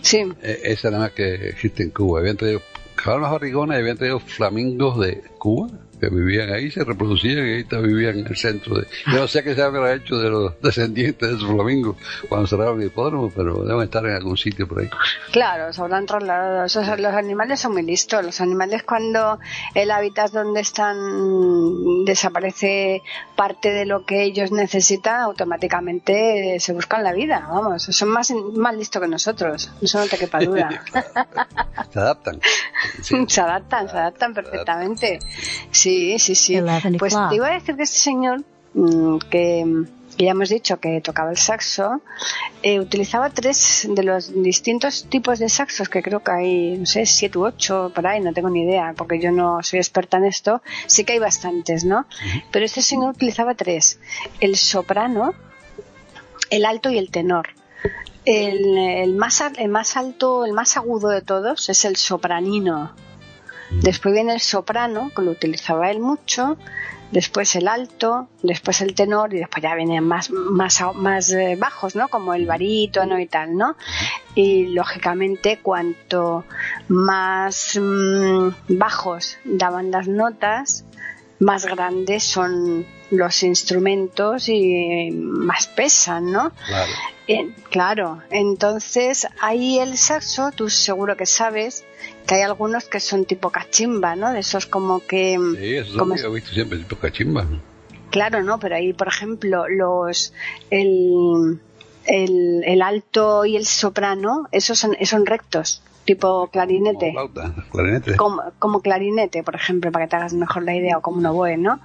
sí. 0.00 0.32
E, 0.42 0.60
esa 0.64 0.90
nada 0.90 1.04
más 1.04 1.12
que 1.12 1.48
existe 1.48 1.82
en 1.82 1.90
Cuba. 1.90 2.20
Habían 2.20 2.36
traído 2.36 2.60
palmas 3.04 3.30
barrigonas 3.30 3.76
y 3.76 3.80
habían 3.80 3.96
traído 3.96 4.20
flamingos 4.20 5.00
de 5.00 5.22
Cuba 5.38 5.68
que 6.00 6.08
vivían 6.08 6.52
ahí, 6.52 6.70
se 6.70 6.84
reproducían 6.84 7.38
y 7.38 7.50
ahí 7.50 7.66
vivían 7.82 8.18
en 8.18 8.26
el 8.26 8.36
centro. 8.36 8.78
De, 8.78 8.86
yo 9.06 9.20
no 9.20 9.28
sé 9.28 9.44
qué 9.44 9.54
se 9.54 9.62
habrá 9.62 9.94
hecho 9.94 10.16
de 10.16 10.30
los 10.30 10.60
descendientes 10.60 11.28
de 11.28 11.36
esos 11.36 11.48
flamingos 11.48 11.96
cuando 12.28 12.46
cerraron 12.46 12.80
el 12.80 12.88
hipódromo, 12.88 13.30
pero 13.34 13.62
deben 13.64 13.82
estar 13.82 14.04
en 14.06 14.12
algún 14.12 14.36
sitio 14.36 14.66
por 14.66 14.80
ahí. 14.80 14.90
Claro, 15.32 15.72
se 15.72 15.80
habrán 15.80 16.06
trasladado. 16.06 16.66
los 16.96 17.14
animales 17.14 17.60
son 17.60 17.72
muy 17.72 17.82
listos. 17.82 18.24
Los 18.24 18.40
animales 18.40 18.82
cuando 18.82 19.38
el 19.74 19.90
hábitat 19.90 20.32
donde 20.32 20.60
están 20.60 22.04
desaparece 22.04 23.02
parte 23.36 23.70
de 23.72 23.86
lo 23.86 24.04
que 24.04 24.22
ellos 24.22 24.52
necesitan, 24.52 25.20
automáticamente 25.20 26.58
se 26.60 26.72
buscan 26.72 27.04
la 27.04 27.12
vida. 27.12 27.46
Vamos, 27.48 27.82
son 27.82 28.08
más, 28.08 28.30
más 28.30 28.74
listos 28.74 29.02
que 29.02 29.08
nosotros. 29.08 29.70
Eso 29.80 29.98
no 29.98 30.06
te 30.06 30.16
quepa 30.16 30.40
duda. 30.40 30.82
se 31.92 31.98
adaptan. 31.98 32.40
Se 33.02 33.40
adaptan, 33.40 33.88
se 33.88 33.96
adaptan 33.96 34.34
perfectamente. 34.34 35.18
Sí, 35.70 35.89
Sí, 35.90 36.18
sí, 36.18 36.34
sí. 36.34 36.60
Pues 36.98 37.16
te 37.28 37.34
iba 37.34 37.48
a 37.48 37.52
decir 37.52 37.76
que 37.76 37.82
este 37.82 37.98
señor, 37.98 38.44
mm, 38.74 39.18
que, 39.30 39.84
ya 40.18 40.30
hemos 40.30 40.48
dicho 40.48 40.78
que 40.78 41.00
tocaba 41.00 41.30
el 41.30 41.36
saxo, 41.36 42.00
eh, 42.62 42.78
utilizaba 42.78 43.30
tres 43.30 43.88
de 43.90 44.02
los 44.04 44.32
distintos 44.42 45.06
tipos 45.08 45.38
de 45.38 45.48
saxos, 45.48 45.88
que 45.88 46.02
creo 46.02 46.20
que 46.20 46.30
hay, 46.30 46.78
no 46.78 46.86
sé, 46.86 47.06
siete 47.06 47.38
u 47.38 47.44
ocho 47.44 47.90
por 47.94 48.06
ahí, 48.06 48.20
no 48.20 48.32
tengo 48.32 48.50
ni 48.50 48.62
idea, 48.62 48.94
porque 48.96 49.18
yo 49.18 49.32
no 49.32 49.62
soy 49.62 49.78
experta 49.78 50.18
en 50.18 50.26
esto. 50.26 50.62
Sí 50.86 51.04
que 51.04 51.14
hay 51.14 51.18
bastantes, 51.18 51.84
¿no? 51.84 52.06
Pero 52.52 52.64
este 52.64 52.82
señor 52.82 53.10
utilizaba 53.10 53.54
tres: 53.54 53.98
el 54.40 54.56
soprano, 54.56 55.34
el 56.50 56.64
alto 56.64 56.90
y 56.90 56.98
el 56.98 57.10
tenor. 57.10 57.48
El, 58.24 58.76
el, 58.76 59.14
más, 59.16 59.42
el 59.56 59.70
más 59.70 59.96
alto, 59.96 60.44
el 60.44 60.52
más 60.52 60.76
agudo 60.76 61.08
de 61.08 61.22
todos 61.22 61.68
es 61.70 61.84
el 61.86 61.96
sopranino 61.96 62.94
Después 63.70 64.14
viene 64.14 64.34
el 64.34 64.40
soprano, 64.40 65.10
que 65.14 65.22
lo 65.22 65.30
utilizaba 65.30 65.90
él 65.90 66.00
mucho, 66.00 66.56
después 67.12 67.54
el 67.56 67.68
alto, 67.68 68.28
después 68.42 68.80
el 68.80 68.94
tenor 68.94 69.34
y 69.34 69.38
después 69.38 69.62
ya 69.62 69.74
vienen 69.74 70.04
más, 70.04 70.30
más, 70.30 70.82
más 70.94 71.30
eh, 71.32 71.56
bajos, 71.58 71.96
¿no? 71.96 72.08
Como 72.08 72.34
el 72.34 72.46
barítono 72.46 73.18
y 73.18 73.26
tal, 73.26 73.56
¿no? 73.56 73.76
Y 74.34 74.66
lógicamente 74.66 75.60
cuanto 75.60 76.44
más 76.88 77.78
mm, 77.80 78.48
bajos 78.68 79.38
daban 79.44 79.90
las 79.90 80.08
notas, 80.08 80.84
más 81.38 81.66
grandes 81.66 82.24
son 82.24 82.86
los 83.10 83.42
instrumentos 83.42 84.48
y 84.48 85.10
más 85.12 85.66
pesan, 85.66 86.30
¿no? 86.30 86.52
Claro. 86.66 86.92
claro, 87.70 88.22
entonces 88.30 89.26
ahí 89.40 89.78
el 89.78 89.96
saxo, 89.96 90.50
tú 90.52 90.68
seguro 90.68 91.16
que 91.16 91.26
sabes 91.26 91.84
que 92.26 92.36
hay 92.36 92.42
algunos 92.42 92.84
que 92.84 93.00
son 93.00 93.24
tipo 93.24 93.50
cachimba, 93.50 94.16
¿no? 94.16 94.32
De 94.32 94.40
esos 94.40 94.66
como 94.66 95.00
que... 95.00 95.38
Sí, 95.58 95.74
eso 95.76 95.98
como, 95.98 96.14
he 96.14 96.28
visto 96.30 96.52
siempre, 96.52 96.78
tipo 96.78 96.96
cachimba. 96.96 97.46
Claro, 98.10 98.42
¿no? 98.42 98.58
Pero 98.58 98.76
ahí, 98.76 98.92
por 98.92 99.08
ejemplo, 99.08 99.68
los... 99.68 100.32
El, 100.70 101.60
el, 102.06 102.62
el 102.64 102.82
alto 102.82 103.44
y 103.44 103.56
el 103.56 103.66
soprano, 103.66 104.48
esos 104.52 104.78
son, 104.78 104.96
son 105.04 105.26
rectos 105.26 105.82
tipo 106.04 106.48
clarinete. 106.48 107.14
Como, 108.16 108.42
como, 108.58 108.80
clarinete, 108.80 109.42
por 109.42 109.54
ejemplo, 109.54 109.92
para 109.92 110.04
que 110.06 110.10
te 110.10 110.16
hagas 110.16 110.32
mejor 110.34 110.64
la 110.64 110.74
idea, 110.74 110.98
o 110.98 111.02
como 111.02 111.18
un 111.18 111.26
oboe, 111.26 111.56
¿no? 111.56 111.80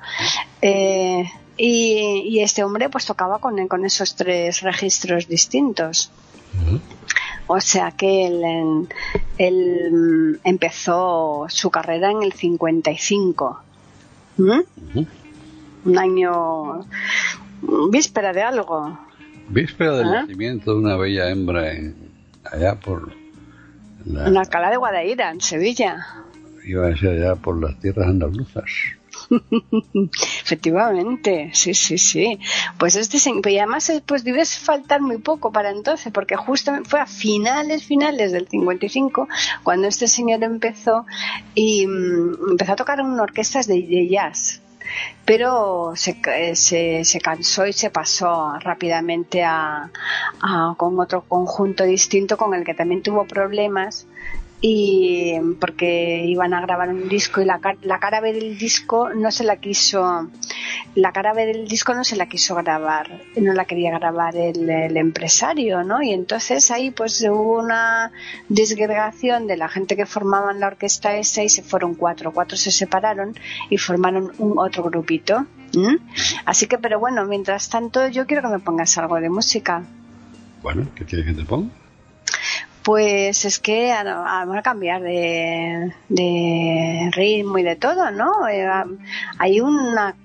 Eh, 0.62 1.26
y, 1.58 2.40
este 2.40 2.64
hombre 2.64 2.90
pues 2.90 3.06
tocaba 3.06 3.40
con, 3.40 3.68
con 3.68 3.86
esos 3.86 4.16
tres 4.16 4.62
registros 4.62 5.28
distintos. 5.28 6.12
O 7.48 7.60
sea 7.62 7.92
que 7.92 8.28
él, 8.28 8.88
él, 9.38 10.40
empezó 10.44 11.46
su 11.50 11.70
carrera 11.70 12.12
en 12.12 12.24
el 12.24 12.34
55. 12.34 13.62
Un 14.38 15.98
año 15.98 16.86
víspera 17.90 18.34
de 18.34 18.42
algo. 18.42 18.98
Víspera 19.50 19.98
del 19.98 20.08
¿Eh? 20.08 20.12
nacimiento 20.12 20.74
de 20.74 20.80
una 20.80 20.96
bella 20.96 21.30
hembra 21.30 21.72
allá 22.52 22.76
por 22.80 23.14
en 24.06 24.38
Alcalá 24.38 24.70
de 24.70 24.78
Guadaira, 24.78 25.32
en 25.32 25.42
Sevilla. 25.42 26.08
Iba 26.66 26.88
a 26.88 26.90
allá 26.90 27.36
por 27.36 27.62
las 27.62 27.80
tierras 27.80 28.08
andaluzas. 28.08 28.66
Efectivamente, 30.44 31.52
sí, 31.54 31.74
sí, 31.74 31.98
sí. 31.98 32.40
Pues 32.78 32.96
este 32.96 33.18
y 33.50 33.58
además 33.58 33.90
eh, 33.90 34.04
pues 34.06 34.24
debes 34.24 34.58
faltar 34.58 35.02
muy 35.02 35.18
poco 35.18 35.52
para 35.52 35.72
entonces, 35.72 36.12
porque 36.12 36.36
justo 36.36 36.72
fue 36.84 37.00
a 37.00 37.06
finales, 37.06 37.84
finales 37.86 38.32
del 38.32 38.48
55 38.48 39.28
cuando 39.64 39.88
este 39.88 40.08
señor 40.08 40.44
empezó 40.44 41.06
y 41.54 41.88
mm, 41.88 42.52
empezó 42.52 42.74
a 42.74 42.76
tocar 42.76 43.00
en 43.00 43.20
orquestas 43.20 43.68
de 43.68 44.08
jazz 44.10 44.62
pero 45.26 45.94
se, 45.96 46.18
se, 46.56 47.06
se, 47.06 47.20
cansó 47.20 47.66
y 47.66 47.74
se 47.74 47.90
pasó 47.90 48.58
rápidamente 48.60 49.44
a, 49.44 49.90
con 50.78 51.00
otro 51.00 51.22
conjunto 51.22 51.84
distinto 51.84 52.38
con 52.38 52.54
el 52.54 52.64
que 52.64 52.74
también 52.74 53.02
tuvo 53.02 53.26
problemas 53.26 54.08
y 54.68 55.40
porque 55.60 56.26
iban 56.26 56.56
a 56.56 56.62
grabar 56.62 56.90
un 56.90 57.08
disco 57.08 57.40
y 57.40 57.46
la, 57.46 57.60
la 57.84 58.00
cara 58.00 58.20
B 58.20 58.34
del 58.34 58.58
disco 58.58 59.12
no 59.14 59.30
se 59.30 59.44
la 59.44 59.58
quiso 59.58 60.28
la 60.96 61.12
cara 61.12 61.34
B 61.34 61.46
del 61.46 61.68
disco 61.68 61.94
no 61.94 62.04
se 62.04 62.16
la 62.16 62.26
quiso 62.26 62.56
grabar 62.56 63.22
no 63.36 63.54
la 63.54 63.66
quería 63.66 63.92
grabar 64.00 64.36
el, 64.36 64.98
empresario 64.98 65.84
no 65.84 66.02
y 66.02 66.14
entonces 66.14 66.72
ahí 66.72 66.90
pues 66.90 67.22
hubo 67.30 67.60
una 67.60 68.12
disgregación 68.50 69.46
de 69.46 69.56
la 69.56 69.70
gente 69.70 69.96
que 69.96 70.08
formaban 70.08 70.60
la 70.60 70.66
orquesta 70.66 71.16
esa 71.16 71.44
y 71.44 71.50
se 71.50 71.62
fueron 71.62 71.94
cuatro. 71.94 72.32
Cuatro 72.32 72.58
se 72.58 72.72
separaron 72.72 73.36
y 73.70 73.78
formaron 73.78 74.32
un 74.40 74.58
otro 74.58 74.82
grupito 74.86 75.46
así 76.44 76.66
que 76.66 76.80
pero 76.80 77.00
bueno 77.00 77.24
mientras 77.26 77.70
tanto 77.70 78.08
yo 78.08 78.26
quiero 78.26 78.42
que 78.42 78.56
me 78.56 78.60
pongas 78.60 78.98
algo 78.98 79.18
de 79.18 79.30
música. 79.30 79.84
Bueno 80.64 80.88
¿qué 80.96 81.06
quieres 81.06 81.28
que 81.28 81.34
te 81.34 81.46
ponga? 81.46 81.85
Pues 82.86 83.46
es 83.46 83.58
que 83.58 83.92
vamos 84.06 84.58
a 84.58 84.62
cambiar 84.62 85.02
de, 85.02 85.92
ritmo 87.16 87.58
y 87.58 87.64
de 87.64 87.76
todo, 87.78 88.12
¿no? 88.12 88.48
Eh, 88.48 88.64
hay 89.40 89.60
una 89.60 90.16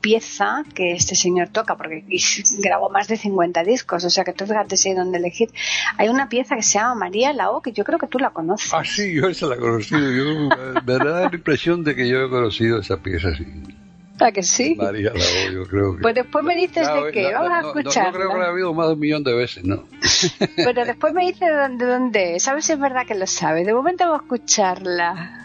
pieza 0.00 0.64
que 0.74 0.92
este 0.92 1.14
señor 1.14 1.48
toca, 1.48 1.76
porque 1.76 2.06
grabó 2.58 2.88
más 2.88 3.06
de 3.08 3.18
50 3.18 3.62
discos, 3.64 4.02
o 4.02 4.08
sea 4.08 4.24
que 4.24 4.32
tú 4.32 4.46
fíjate 4.46 4.78
si 4.78 4.88
hay 4.88 4.94
dónde 4.94 5.18
elegir. 5.18 5.50
Hay 5.98 6.08
una 6.08 6.30
pieza 6.30 6.56
que 6.56 6.62
se 6.62 6.78
llama 6.78 6.94
María 6.94 7.34
Lao, 7.34 7.60
que 7.60 7.72
yo 7.72 7.84
creo 7.84 7.98
que 7.98 8.06
tú 8.06 8.18
la 8.18 8.30
conoces. 8.30 8.72
Ah, 8.72 8.82
sí, 8.82 9.12
yo 9.12 9.28
esa 9.28 9.46
la 9.48 9.56
he 9.56 9.58
conocido. 9.58 10.10
Yo, 10.10 10.48
me 10.86 10.94
da 10.94 11.28
la 11.28 11.30
impresión 11.30 11.84
de 11.84 11.94
que 11.94 12.08
yo 12.08 12.22
he 12.22 12.30
conocido 12.30 12.80
esa 12.80 12.96
pieza, 12.96 13.34
sí. 13.36 13.44
¿A 14.18 14.32
que 14.32 14.42
sí? 14.42 14.74
María 14.76 15.12
la 15.12 15.52
yo 15.52 15.64
creo 15.66 15.96
que. 15.96 16.02
Pues 16.02 16.14
después 16.14 16.44
me 16.44 16.56
dices 16.56 16.88
de 16.88 17.12
qué, 17.12 17.32
vamos 17.32 17.52
a 17.52 17.62
no, 17.62 17.68
escucharla. 17.68 18.10
No, 18.12 18.16
creo 18.16 18.32
que 18.32 18.38
la 18.38 18.46
he 18.46 18.50
oído 18.50 18.74
más 18.74 18.86
de 18.86 18.92
un 18.94 19.00
millón 19.00 19.24
de 19.24 19.34
veces, 19.34 19.64
¿no? 19.64 19.84
Pero 20.56 20.84
después 20.84 21.12
me 21.12 21.26
dices 21.26 21.40
de 21.40 21.54
dónde, 21.54 21.86
dónde 21.86 22.36
es. 22.36 22.48
A 22.48 22.54
ver 22.54 22.62
si 22.62 22.72
es 22.72 22.80
verdad 22.80 23.06
que 23.06 23.14
lo 23.14 23.26
sabe. 23.26 23.64
De 23.64 23.74
momento 23.74 24.04
vamos 24.04 24.20
a 24.20 24.24
escucharla. 24.24 25.42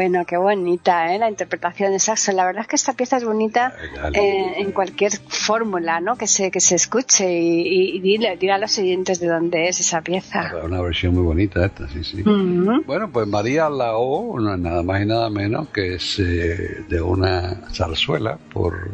Bueno, 0.00 0.24
qué 0.24 0.38
bonita, 0.38 1.14
¿eh? 1.14 1.18
La 1.18 1.28
interpretación 1.28 1.92
de 1.92 1.98
saxo. 1.98 2.32
La 2.32 2.46
verdad 2.46 2.62
es 2.62 2.68
que 2.68 2.76
esta 2.76 2.94
pieza 2.94 3.18
es 3.18 3.24
bonita 3.24 3.74
eh, 4.14 4.54
en 4.56 4.72
cualquier 4.72 5.12
fórmula, 5.28 6.00
¿no? 6.00 6.16
Que 6.16 6.26
se, 6.26 6.50
que 6.50 6.58
se 6.58 6.76
escuche 6.76 7.30
y, 7.30 7.96
y 7.96 8.00
dile, 8.00 8.30
a 8.50 8.56
los 8.56 8.78
oyentes 8.78 9.20
de 9.20 9.26
dónde 9.26 9.68
es 9.68 9.78
esa 9.78 10.00
pieza. 10.00 10.52
Una 10.64 10.80
versión 10.80 11.12
muy 11.12 11.22
bonita 11.22 11.66
esta, 11.66 11.86
sí, 11.86 12.02
sí. 12.02 12.22
Bueno, 12.22 13.10
pues 13.12 13.28
María 13.28 13.68
Lao, 13.68 14.40
nada 14.40 14.82
más 14.82 15.02
y 15.02 15.04
nada 15.04 15.28
menos 15.28 15.68
que 15.68 15.96
es 15.96 16.18
eh, 16.18 16.82
de 16.88 17.02
una 17.02 17.60
zarzuela 17.70 18.38
por 18.54 18.92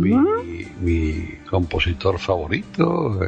mi, 0.00 0.66
mi, 0.80 1.38
compositor 1.48 2.18
favorito, 2.18 3.20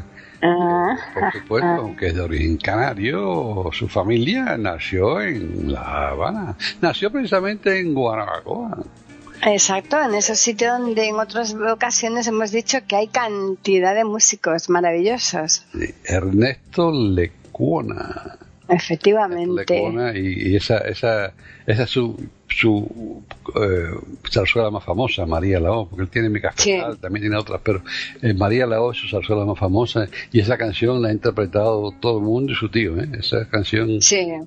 Ah, 0.42 0.96
por 1.12 1.32
supuesto, 1.32 1.68
ah. 1.68 1.76
aunque 1.76 2.06
es 2.08 2.14
de 2.14 2.22
origen 2.22 2.56
canario, 2.56 3.68
su 3.72 3.88
familia 3.88 4.56
nació 4.56 5.20
en 5.20 5.72
La 5.72 6.08
Habana. 6.08 6.56
Nació 6.80 7.10
precisamente 7.10 7.78
en 7.78 7.94
Guanabacoa. 7.94 8.84
Exacto, 9.42 10.00
en 10.02 10.14
esos 10.14 10.38
sitios 10.38 10.78
donde 10.78 11.08
en 11.08 11.16
otras 11.16 11.54
ocasiones 11.54 12.26
hemos 12.26 12.52
dicho 12.52 12.78
que 12.86 12.96
hay 12.96 13.08
cantidad 13.08 13.94
de 13.94 14.04
músicos 14.04 14.68
maravillosos. 14.68 15.64
Ernesto 16.04 16.92
Lecuona. 16.92 18.38
Efectivamente. 18.68 19.82
y, 20.14 20.56
esa, 20.56 20.78
esa, 20.78 21.32
esa 21.66 21.82
es 21.82 21.90
su, 21.90 22.16
su 22.50 23.22
eh, 23.54 23.90
zarzuela 24.30 24.70
más 24.70 24.84
famosa, 24.84 25.24
María 25.26 25.60
Lao, 25.60 25.88
porque 25.88 26.02
él 26.02 26.08
tiene 26.08 26.28
mi 26.28 26.40
café, 26.40 26.82
también 27.00 27.22
tiene 27.22 27.36
otras, 27.36 27.60
pero 27.62 27.82
eh, 28.22 28.34
María 28.34 28.66
Lao 28.66 28.92
es 28.92 28.98
su 28.98 29.08
zarzuela 29.08 29.44
más 29.44 29.58
famosa 29.58 30.08
y 30.32 30.40
esa 30.40 30.58
canción 30.58 31.00
la 31.00 31.08
ha 31.08 31.12
interpretado 31.12 31.92
todo 32.00 32.18
el 32.18 32.24
mundo 32.24 32.52
y 32.52 32.56
su 32.56 32.68
tío, 32.68 32.98
¿eh? 33.00 33.08
esa 33.18 33.48
canción, 33.48 33.98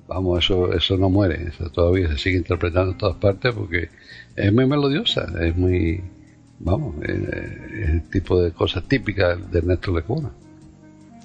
vamos, 0.06 0.44
eso, 0.44 0.72
eso 0.72 0.96
no 0.96 1.08
muere, 1.10 1.48
eso 1.48 1.70
todavía 1.70 2.08
se 2.08 2.18
sigue 2.18 2.36
interpretando 2.36 2.92
en 2.92 2.98
todas 2.98 3.16
partes 3.16 3.54
porque 3.54 3.88
es 4.36 4.52
muy 4.52 4.66
melodiosa, 4.66 5.26
es 5.40 5.56
muy, 5.56 6.02
vamos, 6.58 6.96
es, 7.02 7.88
el 7.88 8.08
tipo 8.10 8.40
de 8.40 8.52
cosas 8.52 8.84
típicas 8.84 9.50
de 9.50 9.58
Ernesto 9.58 9.92
Lecuna. 9.92 10.30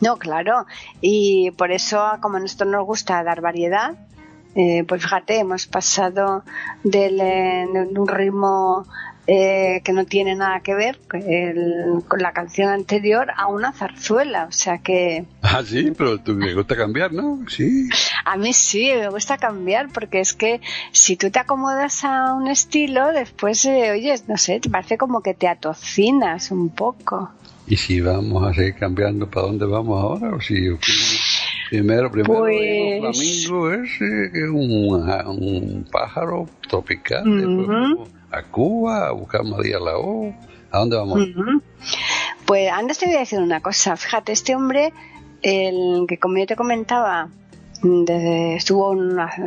No, 0.01 0.17
claro. 0.17 0.65
Y 1.01 1.51
por 1.51 1.71
eso, 1.71 2.01
como 2.21 2.37
a 2.37 2.39
nosotros 2.39 2.71
nos 2.71 2.85
gusta 2.85 3.21
dar 3.23 3.41
variedad, 3.41 3.97
eh, 4.55 4.83
pues 4.87 5.01
fíjate, 5.01 5.39
hemos 5.39 5.67
pasado 5.67 6.43
del, 6.83 7.19
eh, 7.19 7.65
de 7.71 7.99
un 7.99 8.07
ritmo 8.07 8.85
eh, 9.27 9.81
que 9.83 9.93
no 9.93 10.05
tiene 10.05 10.35
nada 10.35 10.61
que 10.61 10.73
ver 10.73 10.99
con 12.07 12.19
la 12.19 12.33
canción 12.33 12.69
anterior 12.69 13.27
a 13.37 13.45
una 13.45 13.71
zarzuela, 13.71 14.45
o 14.45 14.51
sea 14.51 14.79
que... 14.79 15.25
Ah, 15.43 15.61
sí, 15.63 15.91
pero 15.95 16.19
tú 16.19 16.33
me 16.33 16.51
gusta 16.55 16.75
cambiar, 16.75 17.13
¿no? 17.13 17.39
Sí. 17.47 17.87
A 18.25 18.37
mí 18.37 18.53
sí, 18.53 18.91
me 18.95 19.09
gusta 19.09 19.37
cambiar 19.37 19.89
porque 19.89 20.19
es 20.19 20.33
que 20.33 20.61
si 20.91 21.15
tú 21.15 21.29
te 21.29 21.37
acomodas 21.37 22.03
a 22.03 22.33
un 22.33 22.47
estilo, 22.47 23.11
después, 23.11 23.63
oye, 23.65 24.15
no 24.27 24.37
sé, 24.37 24.59
te 24.59 24.69
parece 24.69 24.97
como 24.97 25.21
que 25.21 25.35
te 25.35 25.47
atocinas 25.47 26.49
un 26.49 26.69
poco. 26.69 27.29
¿Y 27.67 27.77
si 27.77 28.01
vamos 28.01 28.47
a 28.47 28.53
seguir 28.55 28.73
cambiando 28.73 29.29
para 29.29 29.45
dónde 29.45 29.65
vamos 29.67 30.03
ahora? 30.03 30.35
¿O 30.35 30.41
si 30.41 30.55
primero, 31.69 32.11
primero 32.11 32.39
pues... 32.39 33.45
flamingo 33.45 33.73
ese, 33.73 34.31
que 34.31 34.43
es 34.43 34.49
un, 34.49 35.87
pájaro 35.91 36.47
tropical, 36.67 37.23
a 38.31 38.43
Cuba, 38.43 39.07
a 39.07 39.11
buscar 39.11 39.43
María 39.43 39.79
Lao, 39.79 40.33
¿a 40.71 40.79
dónde 40.79 40.97
vamos? 40.97 41.19
Pues 42.45 42.71
antes 42.71 42.97
te 42.97 43.05
voy 43.05 43.15
a 43.15 43.19
decir 43.19 43.39
una 43.39 43.61
cosa, 43.61 43.95
fíjate, 43.95 44.31
este 44.31 44.55
hombre, 44.55 44.93
el 45.41 46.05
que 46.07 46.17
como 46.17 46.37
yo 46.37 46.45
te 46.45 46.55
comentaba, 46.55 47.29
desde, 47.81 48.55
estuvo 48.55 48.95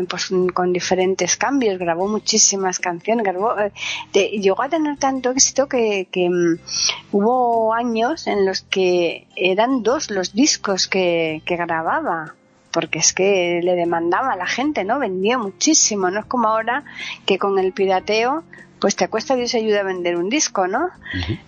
pues, 0.08 0.30
con 0.54 0.72
diferentes 0.72 1.36
cambios, 1.36 1.78
grabó 1.78 2.08
muchísimas 2.08 2.78
canciones, 2.78 3.24
grabó, 3.24 3.54
eh, 3.58 4.40
llegó 4.40 4.62
a 4.62 4.68
tener 4.68 4.96
tanto 4.98 5.30
éxito 5.30 5.68
que, 5.68 6.06
mm, 6.14 7.14
hubo 7.16 7.74
años 7.74 8.26
en 8.26 8.46
los 8.46 8.62
que 8.62 9.26
eran 9.36 9.82
dos 9.82 10.10
los 10.10 10.32
discos 10.32 10.88
que, 10.88 11.42
grababa 11.46 12.34
porque 12.70 12.98
es 13.00 13.12
que 13.12 13.60
le 13.62 13.74
demandaba 13.74 14.32
a 14.32 14.36
la 14.36 14.46
gente, 14.46 14.82
¿no? 14.82 14.98
Vendía 14.98 15.36
muchísimo, 15.36 16.10
no 16.10 16.20
es 16.20 16.24
como 16.24 16.48
ahora 16.48 16.84
que 17.26 17.38
con 17.38 17.58
el 17.58 17.72
pirateo 17.72 18.44
pues 18.80 18.96
te 18.96 19.08
cuesta 19.08 19.36
Dios 19.36 19.54
ayuda 19.54 19.80
a 19.80 19.82
vender 19.84 20.16
un 20.16 20.30
disco, 20.30 20.66
¿no? 20.66 20.88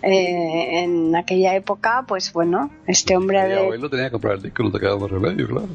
Eh, 0.03 0.85
en 0.85 1.17
aquella 1.17 1.57
época, 1.57 2.05
pues 2.07 2.33
bueno, 2.33 2.71
este 2.87 3.17
hombre... 3.17 3.49
Mi 3.49 3.55
abuelo 3.55 3.89
tenía 3.89 4.05
que 4.05 4.13
comprar 4.13 4.35
el 4.35 4.43
disco, 4.43 4.63
no 4.63 4.71
te 4.71 4.79
quedaba 4.79 4.99
más 4.99 5.11
remedio, 5.11 5.49
claro. 5.49 5.69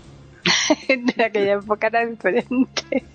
De 0.88 1.24
aquella 1.24 1.54
época 1.54 1.88
era 1.88 2.06
diferente. 2.06 3.06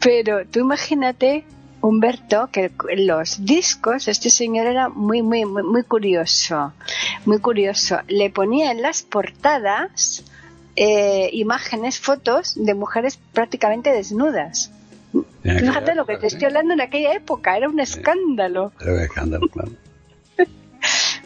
Pero 0.00 0.46
tú 0.46 0.60
imagínate, 0.60 1.44
Humberto, 1.80 2.48
que 2.50 2.70
los 2.96 3.44
discos, 3.44 4.08
este 4.08 4.30
señor 4.30 4.66
era 4.66 4.88
muy, 4.88 5.22
muy, 5.22 5.44
muy, 5.44 5.62
muy 5.62 5.82
curioso, 5.82 6.72
muy 7.26 7.38
curioso. 7.38 7.98
Le 8.08 8.30
ponía 8.30 8.70
en 8.70 8.82
las 8.82 9.02
portadas 9.02 10.24
eh, 10.76 11.30
imágenes, 11.32 11.98
fotos 11.98 12.54
de 12.56 12.74
mujeres 12.74 13.18
prácticamente 13.32 13.90
desnudas. 13.90 14.70
Fíjate 15.42 15.94
lo 15.94 16.06
que 16.06 16.16
te 16.16 16.26
estoy 16.26 16.46
hablando 16.46 16.74
en 16.74 16.80
aquella 16.80 17.12
época, 17.12 17.56
era 17.56 17.68
un 17.68 17.78
escándalo. 17.78 18.72
Era 18.80 18.92
un 18.94 19.00
escándalo, 19.00 19.48
claro. 19.48 19.70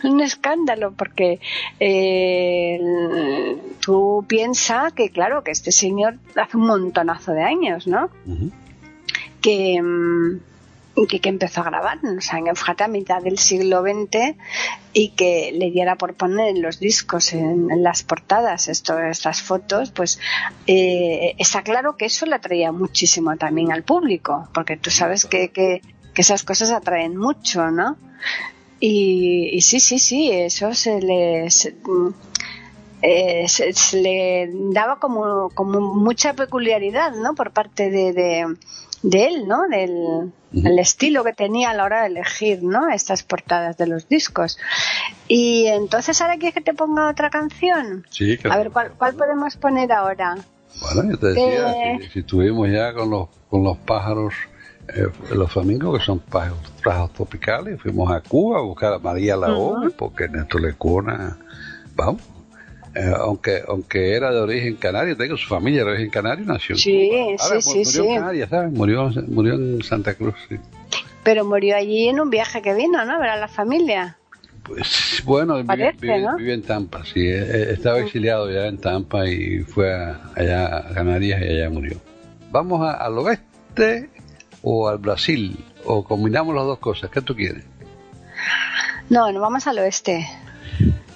Un 0.05 0.21
escándalo 0.21 0.93
porque 0.93 1.41
eh, 1.81 2.79
tú 3.81 4.25
piensas 4.29 4.93
que, 4.93 5.11
claro, 5.11 5.43
que 5.43 5.51
este 5.51 5.73
señor 5.73 6.19
hace 6.37 6.57
un 6.57 6.67
montonazo 6.67 7.33
de 7.33 7.43
años, 7.43 7.87
¿no? 7.87 8.11
que, 9.41 9.81
mm, 9.81 10.41
que, 11.07 11.21
que, 11.21 11.29
empezó 11.29 11.61
a 11.61 11.65
grabar, 11.65 11.99
o 12.05 12.21
sea, 12.21 12.39
en 12.39 12.57
fíjate, 12.57 12.85
a 12.85 12.89
mitad 12.89 13.23
del 13.23 13.39
siglo 13.39 13.83
XX 13.83 14.37
y 14.93 15.11
que 15.11 15.53
le 15.53 15.71
diera 15.71 15.97
por 15.97 16.15
poner 16.15 16.49
en 16.57 16.63
los 16.63 16.81
discos, 16.81 17.33
en, 17.33 17.83
las 17.83 18.03
portadas, 18.03 18.69
esto, 18.69 18.99
estas 18.99 19.43
fotos, 19.43 19.93
pues 19.93 20.19
eh, 20.67 21.35
está 21.39 21.63
claro 21.63 21.97
que 21.97 22.07
eso 22.07 22.27
le 22.27 22.35
atraía 22.35 22.73
muchísimo 22.73 23.37
también 23.37 23.71
al 23.73 23.85
público, 23.85 24.49
porque 24.53 24.77
tú 24.77 24.91
sabes 24.91 25.25
que, 25.25 25.51
que, 25.51 25.83
que 26.15 26.23
esas 26.23 26.43
cosas 26.43 26.73
atraen 26.73 27.17
mucho, 27.17 27.71
¿no? 27.71 27.97
Y, 28.81 29.61
sí, 29.61 29.81
sí, 29.81 29.99
sí, 29.99 30.31
eso 30.31 30.73
se 30.73 31.01
le, 31.01 31.47
eh, 33.03 33.49
se, 33.49 34.01
le 34.01 34.51
daba 34.73 35.01
como, 35.01 35.51
como 35.51 35.81
mucha 35.81 36.35
peculiaridad, 36.35 37.13
¿no? 37.13 37.35
Por 37.35 37.53
parte 37.53 37.91
de, 37.91 38.13
de, 39.03 39.27
él, 39.27 39.49
¿no? 39.49 39.69
Del 39.69 40.33
el 40.53 40.79
estilo 40.79 41.25
que 41.25 41.33
tenía 41.33 41.71
a 41.71 41.75
la 41.75 41.85
hora 41.85 42.03
de 42.03 42.09
elegir, 42.09 42.63
¿no? 42.63 42.89
Estas 42.89 43.23
portadas 43.23 43.77
de 43.77 43.87
los 43.87 44.09
discos. 44.09 44.59
Y 45.27 45.67
entonces, 45.67 46.21
¿ahora 46.21 46.37
quieres 46.39 46.55
que 46.55 46.61
te 46.61 46.73
ponga 46.73 47.11
otra 47.11 47.31
canción? 47.31 48.07
Sí, 48.11 48.39
A 48.49 48.57
ver, 48.57 48.71
¿cuál, 48.71 48.93
cuál 48.97 49.15
podemos 49.15 49.57
poner 49.57 49.93
ahora? 49.93 50.37
Bueno, 50.81 51.11
yo 51.11 51.19
te 51.19 51.27
decía, 51.29 51.73
eh, 51.73 51.99
si, 52.03 52.09
si, 52.11 52.19
estuvimos 52.21 52.69
ya 52.71 52.95
con 52.95 53.11
los, 53.11 53.29
con 53.51 53.65
los 53.65 53.77
pájaros 53.79 54.35
eh, 54.95 55.09
los 55.35 55.53
flamingos, 55.53 55.99
que 55.99 56.05
son 56.05 56.21
pájaros, 56.21 57.13
tropicales. 57.13 57.81
Fuimos 57.81 58.11
a 58.11 58.21
Cuba 58.21 58.59
a 58.59 58.63
buscar 58.63 58.95
a 58.95 58.99
María 58.99 59.37
Lao, 59.37 59.77
porque 59.97 60.29
Néstor 60.29 60.63
Lecuna, 60.63 61.37
vamos, 61.95 62.23
eh, 62.95 63.13
aunque 63.17 63.63
aunque 63.69 64.15
era 64.15 64.31
de 64.33 64.41
origen 64.41 64.77
canario, 64.77 65.17
tengo 65.17 65.37
su 65.37 65.47
familia 65.49 65.85
de 65.85 65.91
origen 65.91 66.11
canario, 66.11 66.45
nació 66.47 66.75
en 66.75 66.79
sí, 66.79 67.11
Sí, 67.61 67.85
sí, 67.85 67.99
murió 67.99 68.13
en 68.13 68.21
Canarias, 68.21 68.51
¿sabes? 68.51 68.73
Murió, 68.73 69.11
murió 69.29 69.55
en 69.55 69.83
Santa 69.83 70.15
Cruz, 70.15 70.35
sí. 70.49 70.57
Pero 71.23 71.45
murió 71.45 71.77
allí 71.77 72.09
en 72.09 72.21
un 72.21 72.31
viaje 72.31 72.63
que 72.63 72.75
vino, 72.75 73.05
¿no? 73.05 73.19
Ver 73.19 73.31
a 73.31 73.37
la 73.37 73.49
familia. 73.49 74.17
Pues 74.63 75.23
bueno, 75.25 75.63
vive, 75.63 76.53
en 76.53 76.63
Tampa, 76.63 77.05
sí. 77.05 77.21
Eh, 77.27 77.73
estaba 77.73 78.01
exiliado 78.01 78.51
ya 78.51 78.67
en 78.67 78.79
Tampa 78.79 79.27
y 79.27 79.61
fue 79.61 79.93
allá 79.95 80.79
a 80.79 80.95
Canarias 80.95 81.41
y 81.41 81.45
allá 81.45 81.71
murió. 81.71 81.99
Vamos 82.51 82.87
al 82.87 83.19
oeste 83.19 84.09
o 84.63 84.89
al 84.89 84.99
Brasil? 84.99 85.65
¿O 85.85 86.05
combinamos 86.05 86.55
las 86.55 86.65
dos 86.65 86.79
cosas? 86.79 87.11
¿Qué 87.11 87.21
tú 87.21 87.35
quieres? 87.35 87.65
No, 89.09 89.31
nos 89.33 89.41
vamos 89.41 89.67
al 89.67 89.79
oeste. 89.79 90.27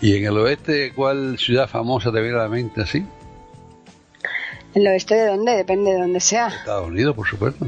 ¿Y 0.01 0.17
en 0.17 0.25
el 0.25 0.39
oeste 0.39 0.93
cuál 0.95 1.39
ciudad 1.39 1.69
famosa 1.69 2.11
te 2.11 2.21
viene 2.21 2.37
a 2.37 2.43
la 2.43 2.49
mente 2.49 2.83
así? 2.83 3.05
¿El 4.75 4.87
oeste 4.87 5.15
de 5.15 5.27
dónde? 5.27 5.53
Depende 5.53 5.93
de 5.93 5.99
dónde 5.99 6.21
sea. 6.21 6.49
Estados 6.49 6.89
Unidos, 6.89 7.15
por 7.15 7.27
supuesto. 7.27 7.67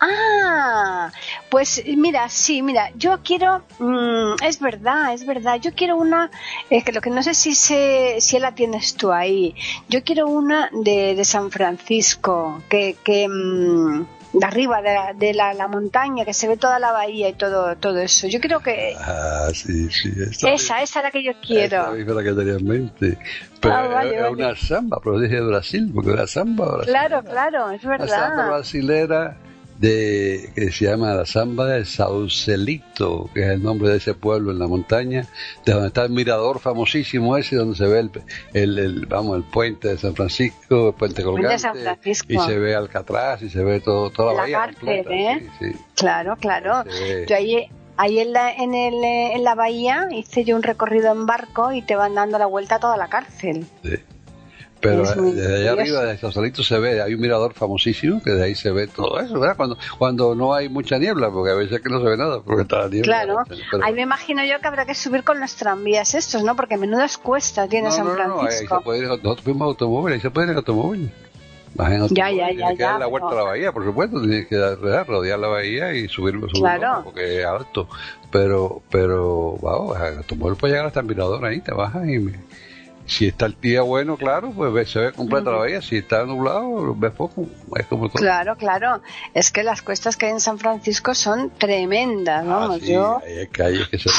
Ah, 0.00 1.10
pues 1.50 1.82
mira, 1.96 2.28
sí, 2.28 2.62
mira, 2.62 2.90
yo 2.96 3.20
quiero, 3.22 3.64
mm, 3.78 4.42
es 4.44 4.60
verdad, 4.60 5.14
es 5.14 5.26
verdad, 5.26 5.58
yo 5.60 5.72
quiero 5.74 5.96
una, 5.96 6.30
es 6.70 6.84
que 6.84 6.92
lo 6.92 7.00
que 7.00 7.10
no 7.10 7.22
sé 7.22 7.34
si 7.34 7.54
se, 7.54 8.16
si 8.20 8.38
la 8.38 8.54
tienes 8.54 8.94
tú 8.94 9.12
ahí, 9.12 9.54
yo 9.88 10.02
quiero 10.04 10.28
una 10.28 10.70
de, 10.72 11.14
de 11.14 11.24
San 11.24 11.50
Francisco, 11.50 12.62
que, 12.68 12.96
que, 13.02 13.28
mm, 13.28 14.06
de 14.32 14.44
arriba 14.44 14.82
de, 14.82 15.32
la, 15.32 15.54
la, 15.54 15.68
montaña, 15.68 16.26
que 16.26 16.34
se 16.34 16.46
ve 16.46 16.58
toda 16.58 16.78
la 16.78 16.92
bahía 16.92 17.28
y 17.30 17.32
todo 17.32 17.74
todo 17.76 17.98
eso. 18.00 18.26
Yo 18.26 18.38
creo 18.38 18.60
que... 18.60 18.94
Ah, 18.98 19.48
sí, 19.54 19.88
sí. 19.90 20.12
Esa, 20.30 20.82
esa 20.82 20.82
es 20.82 20.94
la 20.94 21.10
que 21.10 21.22
yo 21.22 21.32
quiero. 21.40 21.94
Esa 21.94 21.96
es 21.96 22.06
la 22.06 22.22
que 22.22 22.32
tenía 22.32 22.54
en 22.54 22.66
mente. 22.66 23.18
Pero 23.60 23.74
ah, 23.74 24.04
es 24.04 24.30
una 24.30 24.54
samba, 24.54 24.98
pero 25.02 25.18
dije 25.20 25.40
Brasil, 25.40 25.90
porque 25.94 26.10
era 26.10 26.26
samba. 26.26 26.82
Claro, 26.84 27.22
claro, 27.22 27.70
es 27.70 27.82
verdad. 27.82 28.08
La 28.08 28.18
samba 28.18 28.46
brasilera 28.48 29.36
de 29.78 30.50
que 30.54 30.70
se 30.70 30.86
llama 30.86 31.14
la 31.14 31.26
samba 31.26 31.66
de 31.66 31.84
Saucelito, 31.84 33.30
que 33.34 33.42
es 33.42 33.50
el 33.50 33.62
nombre 33.62 33.90
de 33.90 33.98
ese 33.98 34.14
pueblo 34.14 34.50
en 34.50 34.58
la 34.58 34.66
montaña, 34.66 35.26
de 35.64 35.72
donde 35.72 35.88
está 35.88 36.04
el 36.04 36.10
mirador 36.10 36.60
famosísimo 36.60 37.36
ese, 37.36 37.56
donde 37.56 37.76
se 37.76 37.86
ve 37.86 38.08
el, 38.52 38.78
el, 38.78 39.06
vamos 39.06 39.36
el 39.36 39.44
puente 39.44 39.88
de 39.88 39.98
San 39.98 40.14
Francisco, 40.14 40.88
el 40.88 40.94
puente 40.94 41.22
colgante, 41.22 41.70
y 42.28 42.38
se 42.38 42.58
ve 42.58 42.74
Alcatraz 42.74 43.42
y 43.42 43.50
se 43.50 43.62
ve 43.62 43.80
todo, 43.80 44.10
toda 44.10 44.32
la, 44.32 44.40
bahía 44.42 44.70
¿eh? 44.82 45.48
Claro, 45.94 46.36
claro. 46.36 46.84
Yo 47.26 47.36
ahí 47.36 47.68
Ahí 47.98 48.18
en 48.18 48.32
la, 48.34 48.52
en, 48.52 48.74
el, 48.74 49.02
en 49.02 49.42
la 49.42 49.54
bahía 49.54 50.08
hice 50.10 50.44
yo 50.44 50.54
un 50.54 50.62
recorrido 50.62 51.12
en 51.12 51.24
barco 51.24 51.72
y 51.72 51.80
te 51.80 51.96
van 51.96 52.14
dando 52.14 52.38
la 52.38 52.44
vuelta 52.44 52.74
a 52.74 52.78
toda 52.78 52.98
la 52.98 53.08
cárcel. 53.08 53.66
Sí. 53.82 53.96
Pero 54.88 55.32
desde 55.32 55.56
allá 55.56 55.72
arriba 55.72 56.04
de 56.04 56.18
Sausalito 56.18 56.62
se 56.62 56.78
ve, 56.78 57.02
hay 57.02 57.14
un 57.14 57.20
mirador 57.20 57.54
famosísimo 57.54 58.22
que 58.22 58.30
de 58.30 58.44
ahí 58.44 58.54
se 58.54 58.70
ve 58.70 58.86
todo 58.86 59.18
eso, 59.20 59.38
¿verdad? 59.38 59.56
Cuando, 59.56 59.78
cuando 59.98 60.34
no 60.34 60.54
hay 60.54 60.68
mucha 60.68 60.98
niebla, 60.98 61.30
porque 61.30 61.52
a 61.52 61.54
veces 61.54 61.80
que 61.80 61.88
no 61.88 62.00
se 62.00 62.06
ve 62.06 62.16
nada, 62.16 62.40
porque 62.40 62.62
está 62.62 62.80
la 62.80 62.88
niebla. 62.88 63.04
Claro, 63.04 63.38
ahí 63.82 63.94
me 63.94 64.02
imagino 64.02 64.44
yo 64.44 64.60
que 64.60 64.68
habrá 64.68 64.86
que 64.86 64.94
subir 64.94 65.24
con 65.24 65.40
los 65.40 65.54
tranvías 65.56 66.14
estos, 66.14 66.42
¿no? 66.42 66.56
Porque 66.56 66.76
menudas 66.76 67.18
cuestas 67.18 67.68
tiene 67.68 67.90
San 67.90 68.06
Francisco. 68.06 68.42
No, 68.42 68.48
ahí 68.48 68.80
se 68.80 68.84
puede 68.84 68.98
ir, 69.00 69.08
nosotros 69.08 69.40
fuimos 69.42 69.66
automóvil, 69.66 70.14
ahí 70.14 70.20
se 70.20 70.30
puede 70.30 70.46
ir 70.46 70.50
en 70.52 70.56
automóvil. 70.58 71.12
Ya, 72.10 72.30
ya, 72.30 72.50
ya. 72.52 72.74
que 72.74 72.82
dar 72.82 73.00
la 73.00 73.06
vuelta 73.06 73.28
a 73.30 73.34
la 73.34 73.42
bahía, 73.42 73.72
por 73.72 73.84
supuesto, 73.84 74.20
tienes 74.20 74.46
que 74.46 74.56
rodear 74.56 75.38
la 75.38 75.48
bahía 75.48 75.92
y 75.92 76.08
subir, 76.08 76.34
subir 76.34 76.50
claro. 76.52 77.02
porque 77.04 77.40
es 77.40 77.46
alto. 77.46 77.88
Pero, 78.30 78.82
pero, 78.90 79.56
wow, 79.60 79.94
el 79.94 80.18
automóvil 80.18 80.56
puede 80.56 80.72
llegar 80.72 80.86
hasta 80.86 81.00
el 81.00 81.06
mirador 81.06 81.44
ahí, 81.44 81.60
te 81.60 81.72
bajas 81.72 82.08
y 82.08 82.18
me, 82.18 82.32
si 83.06 83.28
está 83.28 83.46
el 83.46 83.56
día 83.60 83.82
bueno, 83.82 84.16
claro, 84.16 84.50
pues 84.50 84.90
se 84.90 84.98
ve 84.98 85.12
completa 85.12 85.50
la 85.50 85.58
bahía. 85.58 85.80
Si 85.80 85.96
está 85.96 86.24
nublado, 86.24 86.94
ves 86.94 87.12
poco. 87.12 87.46
Es 87.76 87.86
como 87.86 88.08
todo. 88.08 88.18
Claro, 88.18 88.56
claro. 88.56 89.00
Es 89.34 89.50
que 89.50 89.62
las 89.62 89.82
cuestas 89.82 90.16
que 90.16 90.26
hay 90.26 90.32
en 90.32 90.40
San 90.40 90.58
Francisco 90.58 91.14
son 91.14 91.50
tremendas, 91.50 92.44
ah, 92.46 92.48
vamos. 92.48 92.82
Yo... 92.82 93.20
Hay 93.24 93.46
calles 93.48 93.88
que 93.88 93.98
son 93.98 94.12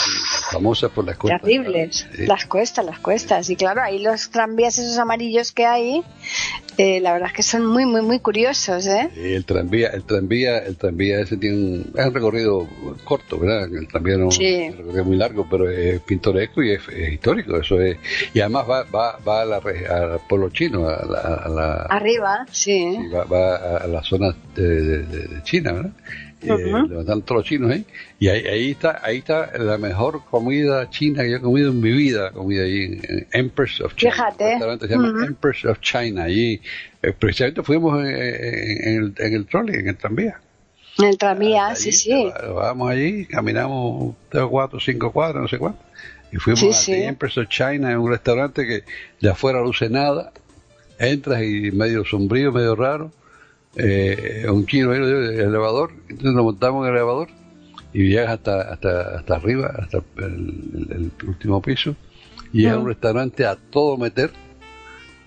famosas 0.52 0.92
por 0.92 1.06
las 1.06 1.18
cuestas. 1.18 1.42
Terribles. 1.42 2.08
Las 2.18 2.46
cuestas, 2.46 2.86
las 2.86 3.00
cuestas. 3.00 3.50
Y 3.50 3.56
claro, 3.56 3.82
ahí 3.82 4.00
los 4.00 4.30
tranvías 4.30 4.78
esos 4.78 4.98
amarillos 4.98 5.52
que 5.52 5.66
hay, 5.66 6.04
eh, 6.78 7.00
la 7.00 7.14
verdad 7.14 7.30
es 7.30 7.34
que 7.34 7.44
son 7.44 7.66
muy, 7.66 7.86
muy, 7.86 8.02
muy 8.02 8.20
curiosos, 8.20 8.88
¿eh? 8.88 9.10
el 9.16 9.46
tranvía, 9.46 9.90
el 9.90 10.04
tranvía, 10.04 10.60
el 10.60 10.78
tranvía 10.78 11.20
ese 11.20 11.38
tiene 11.38 11.58
un, 11.58 11.94
es 11.96 12.06
un 12.06 12.14
recorrido 12.14 12.68
corto, 13.04 13.40
¿verdad? 13.40 13.68
El 13.74 13.88
tranvía 13.88 14.18
no 14.18 14.30
es 14.30 14.38
un 14.38 14.78
recorrido 14.78 15.06
muy 15.06 15.18
largo, 15.18 15.48
pero 15.50 15.70
es 15.70 16.00
pintoresco 16.02 16.64
y 16.64 16.72
es, 16.72 16.82
histórico. 17.12 17.58
Eso 17.58 17.82
es. 17.82 17.98
Y 18.34 18.40
además 18.40 18.66
va 18.70 18.78
va, 18.84 19.18
va, 19.26 19.42
a 19.42 19.46
la, 19.46 19.58
al 19.58 20.20
pueblo 20.28 20.50
chino, 20.50 20.88
a 20.88 21.50
la, 21.50 21.88
arriba, 21.90 22.46
sí. 22.52 22.98
va, 23.12 23.78
a 23.78 23.88
la 23.88 24.04
zona 24.04 24.36
de, 24.56 25.42
China, 25.44 25.74
¿verdad? 25.74 25.92
Uh 26.44 27.04
todos 27.04 27.32
los 27.32 27.46
chinos 27.46 27.72
ahí 27.72 27.84
y 28.20 28.28
ahí, 28.28 28.46
ahí, 28.46 28.72
está 28.72 29.02
ahí 29.04 29.18
está 29.18 29.58
la 29.58 29.80
mejor 29.80 30.24
comida 30.30 30.88
china 30.92 31.24
que 31.24 31.32
yo 31.32 31.38
he 31.38 31.42
comido 31.42 31.72
en 31.72 31.82
mi 31.82 31.92
vida 31.92 32.32
comida 32.32 32.64
ahí 32.64 32.84
en, 32.84 33.28
Empress 33.32 33.82
of 33.82 33.96
China 33.96 34.12
fíjate 34.12 34.60
se 34.82 34.88
llama 34.88 35.26
Empress 35.26 35.66
of 35.66 35.80
China 35.80 36.26
allí 36.26 36.62
eh, 37.02 37.12
precisamente 37.18 37.64
fuimos 37.64 38.00
en, 38.00 38.08
el, 38.08 39.14
en 39.18 39.34
el 39.34 39.48
trolley 39.48 39.80
en 39.80 39.88
el 39.88 39.98
tranvía 39.98 40.40
en 41.00 41.06
el 41.06 41.18
tranvía 41.18 41.74
sí 41.74 41.92
sí 41.92 42.32
vamos 42.56 42.92
allí 42.92 43.26
caminamos 43.26 44.16
tres 44.30 44.46
cuatro 44.48 44.80
cinco 44.80 45.12
cuadras 45.12 45.42
no 45.42 45.48
sé 45.48 45.58
cuánto 45.58 45.88
y 46.32 46.38
fuimos 46.38 46.64
a 46.64 46.74
sí. 46.74 46.94
Empress 46.94 47.38
of 47.38 47.48
China, 47.48 47.92
en 47.92 47.98
un 48.00 48.10
restaurante 48.10 48.68
que 48.68 48.84
de 49.22 49.30
afuera 49.30 49.62
luce 49.62 49.90
nada. 49.90 50.32
Entras 51.00 51.44
y 51.44 51.72
medio 51.72 52.04
sombrío, 52.06 52.52
medio 52.52 52.76
raro. 52.76 53.12
Eh, 53.80 54.46
un 54.50 54.66
chino 54.66 54.94
en 54.94 55.04
el 55.04 55.40
elevador. 55.40 55.92
Entonces 56.10 56.34
nos 56.34 56.44
montamos 56.44 56.84
en 56.84 56.90
el 56.90 56.98
elevador 56.98 57.30
y 57.94 58.10
llegas 58.10 58.30
hasta, 58.30 58.62
hasta, 58.74 59.18
hasta 59.18 59.36
arriba, 59.36 59.72
hasta 59.80 60.02
el, 60.18 61.12
último 61.28 61.62
piso. 61.62 61.96
Y 62.52 62.66
es 62.66 62.76
un 62.76 62.88
restaurante 62.88 63.46
a 63.46 63.56
todo 63.56 63.98
meter. 63.98 64.32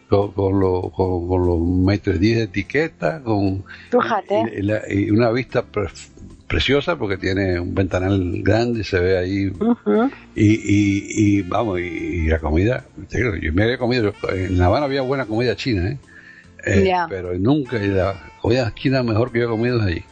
Con, 0.09 0.33
con, 0.33 0.91
con, 0.91 1.47
los 1.47 1.61
metros 1.61 2.19
10 2.19 2.39
de 2.39 2.43
etiqueta, 2.43 3.23
con 3.23 3.63
y, 4.89 5.11
una 5.13 5.31
vista 5.31 5.65
preciosa 6.49 6.97
porque 6.97 7.17
tiene 7.17 7.61
un 7.61 7.73
ventanal 7.77 8.43
grande, 8.43 8.83
se 8.83 8.99
ve 8.99 9.17
ahí. 9.17 9.53
y, 10.35 11.39
y, 11.39 11.43
vamos, 11.43 11.79
y, 11.79 12.27
la 12.27 12.41
comida, 12.41 12.87
yo 13.09 13.53
me 13.53 13.63
había 13.63 13.79
comido, 13.79 14.13
en 14.33 14.59
La 14.59 14.67
Habana 14.67 14.87
había 14.87 15.03
buena 15.03 15.27
comida 15.27 15.55
china, 15.55 15.91
¿eh? 15.91 15.99
eh 16.67 16.93
pero 17.09 17.39
nunca, 17.39 17.79
la 17.79 18.30
comida 18.41 18.73
china 18.75 19.03
mejor 19.03 19.33
que 19.33 19.41
yo 19.41 19.47
he 19.47 19.49
comido 19.49 19.79
es 19.79 19.87
allí. 19.87 20.05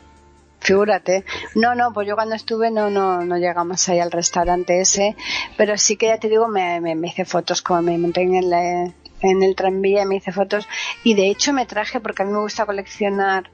Figúrate. 0.60 1.24
No, 1.54 1.74
no, 1.74 1.92
pues 1.92 2.08
yo 2.08 2.16
cuando 2.16 2.34
estuve 2.34 2.70
no, 2.70 2.90
no, 2.90 3.24
no 3.24 3.36
llegamos 3.38 3.88
ahí 3.88 4.00
al 4.00 4.10
restaurante 4.10 4.80
ese, 4.80 5.16
pero 5.56 5.78
sí 5.78 5.96
que 5.96 6.06
ya 6.06 6.18
te 6.18 6.28
digo, 6.28 6.48
me, 6.48 6.80
me, 6.80 7.08
hice 7.08 7.24
fotos 7.24 7.62
como 7.62 7.82
me 7.82 7.96
monté 7.96 8.22
en 8.22 8.34
el, 8.34 8.52
en 8.52 9.42
el 9.42 9.54
tranvía, 9.54 10.04
me 10.04 10.16
hice 10.16 10.32
fotos 10.32 10.68
y 11.04 11.14
de 11.14 11.30
hecho 11.30 11.52
me 11.52 11.64
traje, 11.64 12.00
porque 12.00 12.22
a 12.22 12.26
mí 12.26 12.32
me 12.32 12.40
gusta 12.40 12.66
coleccionar 12.66 13.50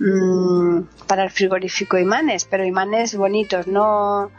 Mm, 0.00 0.82
para 1.08 1.24
el 1.24 1.30
frigorífico 1.30 1.98
imanes, 1.98 2.44
pero 2.44 2.64
imanes 2.64 3.16
bonitos, 3.16 3.66
no, 3.66 4.30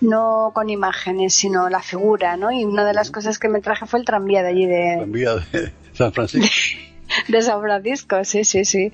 no 0.00 0.52
con 0.54 0.70
imágenes, 0.70 1.34
sino 1.34 1.68
la 1.68 1.82
figura, 1.82 2.36
¿no? 2.38 2.50
Y 2.50 2.64
una 2.64 2.84
de 2.84 2.94
las 2.94 3.10
cosas 3.10 3.38
que 3.38 3.48
me 3.48 3.60
traje 3.60 3.84
fue 3.84 4.00
el 4.00 4.06
tranvía 4.06 4.42
de 4.42 4.48
allí 4.48 4.66
de... 4.66 4.94
Tranvía 4.98 5.34
de 5.34 5.72
San 5.92 6.12
Francisco. 6.14 6.48
de 7.28 7.42
San 7.42 7.60
Francisco, 7.60 8.24
sí, 8.24 8.44
sí, 8.44 8.64
sí. 8.64 8.92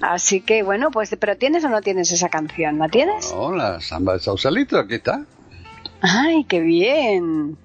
Así 0.00 0.40
que 0.40 0.62
bueno, 0.62 0.90
pues, 0.90 1.14
pero 1.18 1.36
¿tienes 1.36 1.64
o 1.64 1.68
no 1.68 1.80
tienes 1.80 2.12
esa 2.12 2.28
canción? 2.28 2.78
¿La 2.78 2.88
tienes? 2.88 3.32
No, 3.32 3.52
la 3.54 3.80
samba 3.80 4.14
de 4.14 4.20
Sausalito, 4.20 4.78
aquí 4.78 4.94
está. 4.94 5.24
Ay, 6.00 6.44
qué 6.44 6.60
bien. 6.60 7.56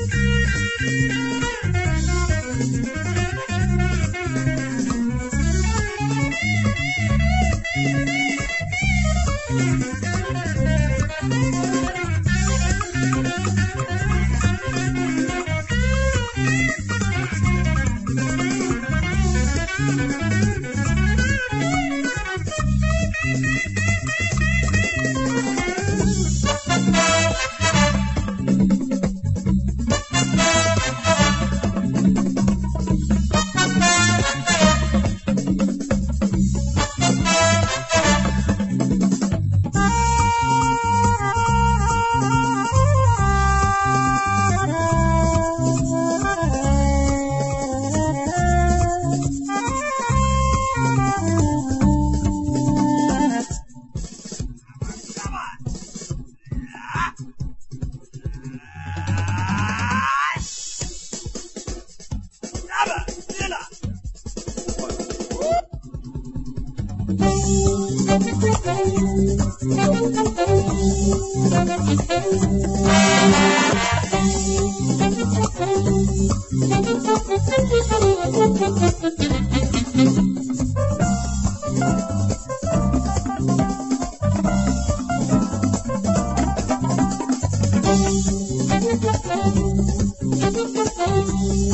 thank 0.00 0.12
you 9.82 9.83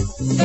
Y 0.00 0.40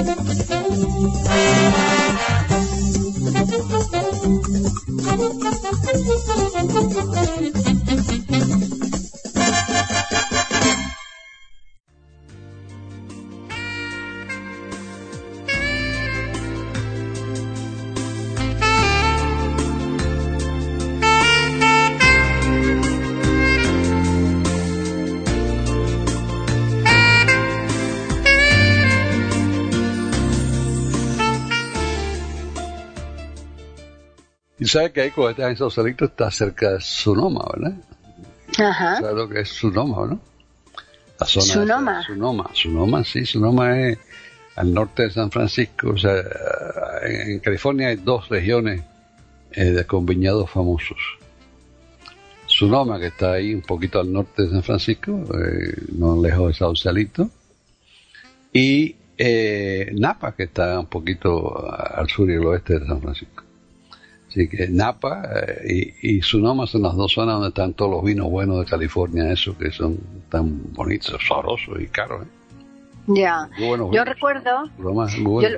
sabe 34.75 34.91
que 34.91 35.01
ahí 35.01 35.11
cuando 35.11 35.31
estás 35.31 35.49
en 35.51 35.57
Sausalito 35.57 36.05
está 36.05 36.29
cerca 36.29 36.73
de 36.73 36.81
Sonoma, 36.81 37.45
¿verdad? 37.53 37.77
Ajá. 38.59 38.97
¿Sabes 38.97 39.15
lo 39.15 39.29
que 39.29 39.39
es 39.39 39.49
Sonoma, 39.49 40.05
no? 40.05 40.19
La 41.17 41.25
zona 41.25 41.45
Sonoma. 41.45 41.99
esa, 41.99 42.07
Sonoma, 42.07 42.49
Sonoma, 42.53 43.03
sí, 43.05 43.25
Sonoma 43.25 43.79
es 43.79 43.97
al 44.57 44.73
norte 44.73 45.03
de 45.03 45.11
San 45.11 45.31
Francisco. 45.31 45.91
O 45.91 45.97
sea, 45.97 46.15
en, 47.03 47.39
California 47.39 47.87
hay 47.87 47.95
dos 47.95 48.27
regiones 48.27 48.83
eh, 49.53 49.63
de, 49.63 49.85
con 49.85 50.05
viñedos 50.05 50.49
famosos. 50.49 50.97
Sonoma, 52.45 52.99
que 52.99 53.07
está 53.07 53.31
ahí 53.33 53.53
un 53.53 53.61
poquito 53.61 54.01
al 54.01 54.11
norte 54.11 54.43
de 54.43 54.49
San 54.49 54.63
Francisco, 54.63 55.23
eh, 55.39 55.73
no 55.93 56.21
lejos 56.21 56.49
de 56.49 56.53
Sausalito. 56.53 57.29
Y 58.51 58.93
eh, 59.17 59.89
Napa, 59.93 60.35
que 60.35 60.43
está 60.43 60.77
un 60.77 60.87
poquito 60.87 61.65
al 61.65 62.09
sur 62.09 62.29
y 62.29 62.33
el 62.33 62.45
oeste 62.45 62.77
de 62.79 62.85
San 62.85 63.01
Francisco. 63.01 63.44
Así 64.35 64.49
que 64.49 64.67
Napa 64.67 65.23
eh, 65.65 65.93
y, 66.01 66.17
y, 66.17 66.21
Sonoma 66.21 66.67
son 66.67 66.81
las 66.81 66.93
dos 66.95 67.13
zonas 67.13 67.35
donde 67.35 67.47
están 67.47 67.73
todos 67.73 67.89
los 67.89 68.03
vinos 68.03 68.29
buenos 68.29 68.59
de 68.59 68.65
California, 68.65 69.31
esos 69.31 69.55
que 69.55 69.71
son 69.71 69.97
tan 70.29 70.73
bonitos, 70.73 71.15
sabrosos 71.25 71.79
y 71.79 71.87
caros. 71.87 72.25
¿eh? 72.25 72.29
Ya. 73.07 73.49
Yo 73.57 73.77
vinos. 73.77 74.05
recuerdo, 74.05 74.69
más, 74.93 75.17
muy 75.19 75.45
Yo- 75.45 75.49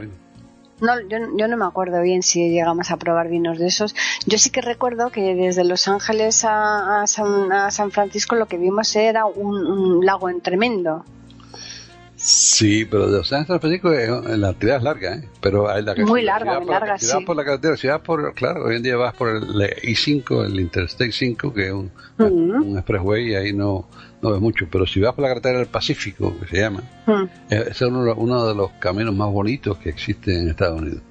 no, 0.79 0.93
yo, 1.09 1.17
yo 1.35 1.47
no 1.47 1.57
me 1.57 1.65
acuerdo 1.65 2.03
bien 2.03 2.21
si 2.21 2.51
llegamos 2.51 2.91
a 2.91 2.97
probar 2.97 3.29
vinos 3.29 3.57
de 3.57 3.65
esos. 3.65 3.95
Yo 4.27 4.37
sí 4.37 4.51
que 4.51 4.61
recuerdo 4.61 5.09
que 5.09 5.33
desde 5.33 5.63
Los 5.63 5.87
Ángeles 5.87 6.45
a, 6.45 7.01
a 7.01 7.07
San, 7.07 7.51
a 7.51 7.71
San 7.71 7.89
Francisco 7.89 8.35
lo 8.35 8.45
que 8.45 8.59
vimos 8.59 8.95
era 8.95 9.25
un, 9.25 9.55
un 9.65 10.05
lago 10.05 10.29
en 10.29 10.39
tremendo. 10.41 11.03
Sí, 12.19 12.83
pero 12.85 13.11
de 13.11 13.23
San 13.23 13.45
Francisco 13.45 13.91
la 13.91 14.49
actividad 14.49 14.77
es 14.77 14.83
larga, 14.83 15.15
¿eh? 15.17 15.29
pero 15.39 15.69
hay 15.69 15.83
la 15.83 15.93
Muy 15.95 16.21
si 16.21 16.25
larga, 16.25 16.51
vas 16.53 16.57
muy 16.59 16.65
por 16.65 16.73
la- 16.73 16.79
larga, 16.79 16.97
si 16.97 17.05
vas 17.05 17.17
sí. 17.19 17.25
por 17.25 17.35
la 17.35 17.45
carretera, 17.45 17.77
si 17.77 17.87
vas 17.87 18.01
por, 18.01 18.33
claro, 18.33 18.65
hoy 18.65 18.75
en 18.77 18.83
día 18.83 18.97
vas 18.97 19.13
por 19.13 19.29
el 19.29 19.43
I5, 19.43 20.45
el 20.45 20.59
Interstate 20.59 21.11
5, 21.11 21.53
que 21.53 21.67
es 21.67 21.73
un, 21.73 21.91
expressway, 22.75 23.29
y 23.31 23.35
ahí 23.35 23.53
no, 23.53 23.87
no 24.23 24.31
ves 24.31 24.41
mucho, 24.41 24.65
pero 24.71 24.87
si 24.87 24.99
vas 24.99 25.13
por 25.13 25.21
la 25.23 25.29
carretera 25.29 25.59
del 25.59 25.67
Pacífico, 25.67 26.35
que 26.39 26.47
se 26.47 26.57
llama, 26.57 26.81
ese 27.51 27.69
es 27.69 27.81
uno, 27.81 28.13
uno 28.15 28.47
de 28.47 28.55
los 28.55 28.71
caminos 28.79 29.15
más 29.15 29.31
bonitos 29.31 29.77
que 29.77 29.89
existen 29.89 30.41
en 30.41 30.49
Estados 30.49 30.81
Unidos. 30.81 31.01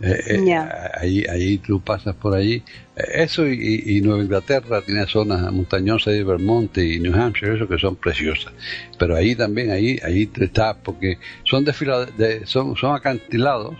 Eh, 0.00 0.20
eh, 0.28 0.42
Ya. 0.44 0.92
ahí, 0.94 1.24
ahí 1.28 1.58
tú 1.58 1.80
pasas 1.80 2.14
por 2.14 2.34
allí. 2.34 2.62
Eh, 2.96 3.22
eso 3.22 3.46
y, 3.48 3.82
y 3.84 4.00
Nueva 4.00 4.22
Inglaterra 4.22 4.80
tiene 4.82 5.06
zonas 5.06 5.52
montañosas 5.52 6.14
de 6.14 6.22
Vermont 6.22 6.76
y 6.78 7.00
New 7.00 7.14
Hampshire, 7.14 7.56
eso 7.56 7.66
que 7.68 7.78
son 7.78 7.96
preciosas. 7.96 8.52
Pero 8.98 9.16
ahí 9.16 9.34
también, 9.34 9.70
ahí, 9.70 9.98
ahí 10.04 10.30
está, 10.40 10.76
porque 10.76 11.18
son 11.44 11.64
de, 11.64 12.42
son, 12.46 12.76
son 12.76 12.94
acantilados 12.94 13.74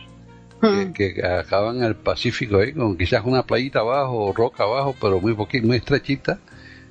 que, 0.61 1.15
que 1.15 1.25
acaban 1.25 1.77
en 1.77 1.85
el 1.85 1.95
Pacífico 1.95 2.59
ahí, 2.59 2.73
con 2.73 2.97
quizás 2.97 3.23
una 3.25 3.45
playita 3.45 3.79
abajo 3.79 4.27
o 4.27 4.33
roca 4.33 4.65
abajo, 4.65 4.97
pero 5.01 5.21
muy 5.21 5.35
poquito, 5.35 5.67
muy 5.69 5.77
estrechita. 5.77 6.41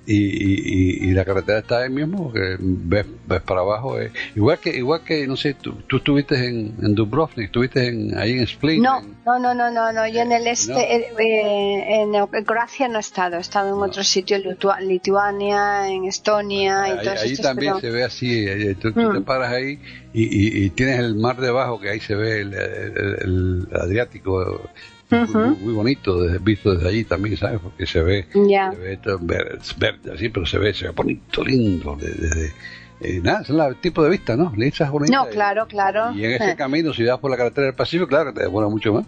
Y, 0.09 0.15
y, 0.15 1.09
y- 1.09 1.11
la 1.11 1.25
carretera 1.25 1.59
está 1.59 1.79
ahí 1.79 1.89
mismo, 1.89 2.31
que 2.31 2.55
ves, 2.59 3.05
ves 3.27 3.41
para 3.41 3.59
abajo. 3.59 3.99
eh. 3.99 4.09
Igual 4.37 4.57
que, 4.59 4.69
igual 4.77 5.01
que, 5.03 5.27
no 5.27 5.35
sé, 5.35 5.53
tú, 5.55 5.73
tú 5.85 5.97
estuviste 5.97 6.35
en, 6.47 6.75
en 6.81 6.95
Dubrovnik, 6.95 7.47
estuviste 7.47 7.87
en, 7.89 8.17
ahí 8.17 8.31
en 8.31 8.39
Split. 8.43 8.81
No, 8.81 8.99
en- 9.01 9.17
no, 9.25 9.37
no, 9.37 9.53
no, 9.53 9.69
no, 9.69 9.91
no, 9.91 10.07
yo 10.07 10.21
en 10.21 10.31
el 10.31 10.47
este, 10.47 10.71
No. 10.71 10.79
eh, 10.79 11.07
eh, 11.19 12.27
en 12.33 12.43
Croacia 12.45 12.87
no 12.87 12.95
he 12.97 13.01
estado, 13.01 13.35
he 13.35 13.41
estado 13.41 13.67
en 13.75 13.83
otros 13.83 14.07
sitios, 14.07 14.41
Litua- 14.45 14.79
Lituania, 14.79 15.89
en 15.89 16.05
Estonia 16.05 16.87
y 16.87 16.91
ahí, 16.91 17.03
todos 17.03 17.21
ahí 17.23 17.31
estos, 17.33 17.45
también 17.45 17.73
pero- 17.73 17.81
se 17.81 17.89
ve 17.91 18.03
así, 18.05 18.45
eh, 18.47 18.75
tú, 18.79 18.93
tú 18.93 19.11
te 19.11 19.19
Mm. 19.19 19.23
paras 19.23 19.51
ahí 19.51 19.77
y, 20.13 20.23
y- 20.23 20.65
y 20.65 20.69
tienes 20.69 20.99
el 20.99 21.15
mar 21.15 21.35
debajo, 21.41 21.81
que 21.81 21.89
ahí 21.89 21.99
se 21.99 22.15
ve 22.15 22.41
el, 22.41 22.53
el- 22.53 23.17
el 23.21 23.67
Adriático, 23.73 24.69
Muy, 25.09 25.55
muy 25.57 25.73
bonito, 25.73 26.21
desde, 26.21 26.39
visto 26.39 26.73
desde 26.75 26.89
allí 26.89 27.03
también, 27.05 27.37
¿sabes? 27.37 27.59
Porque 27.61 27.85
se 27.85 28.01
ve, 28.01 28.27
Ya. 28.33 28.71
se 28.71 28.77
ve 28.77 28.97
todo 28.97 29.17
ver- 29.21 29.57
es 29.61 29.77
verde 29.77 30.11
así, 30.13 30.29
pero 30.29 30.45
se 30.45 30.57
ve, 30.57 30.73
se 30.73 30.85
ve 30.85 30.91
bonito, 30.91 31.43
lindo, 31.43 31.95
de- 31.95 32.11
desde... 32.11 32.53
eh, 32.99 33.21
nada, 33.23 33.41
es 33.41 33.49
el 33.49 33.75
tipo 33.77 34.03
de 34.03 34.09
vista, 34.09 34.35
¿no? 34.35 34.51
Lisas 34.57 34.91
bonitas. 34.91 35.15
No, 35.25 35.29
claro, 35.29 35.65
claro. 35.67 36.11
Y 36.13 36.25
en 36.25 36.31
ese 36.33 36.51
Eh. 36.51 36.55
camino, 36.57 36.93
si 36.93 37.03
vas 37.05 37.19
por 37.19 37.31
la 37.31 37.37
carretera 37.37 37.67
del 37.67 37.75
Pacífico, 37.75 38.07
claro 38.07 38.33
que 38.33 38.39
te 38.39 38.45
demora 38.45 38.67
mucho 38.67 38.93
más, 38.93 39.05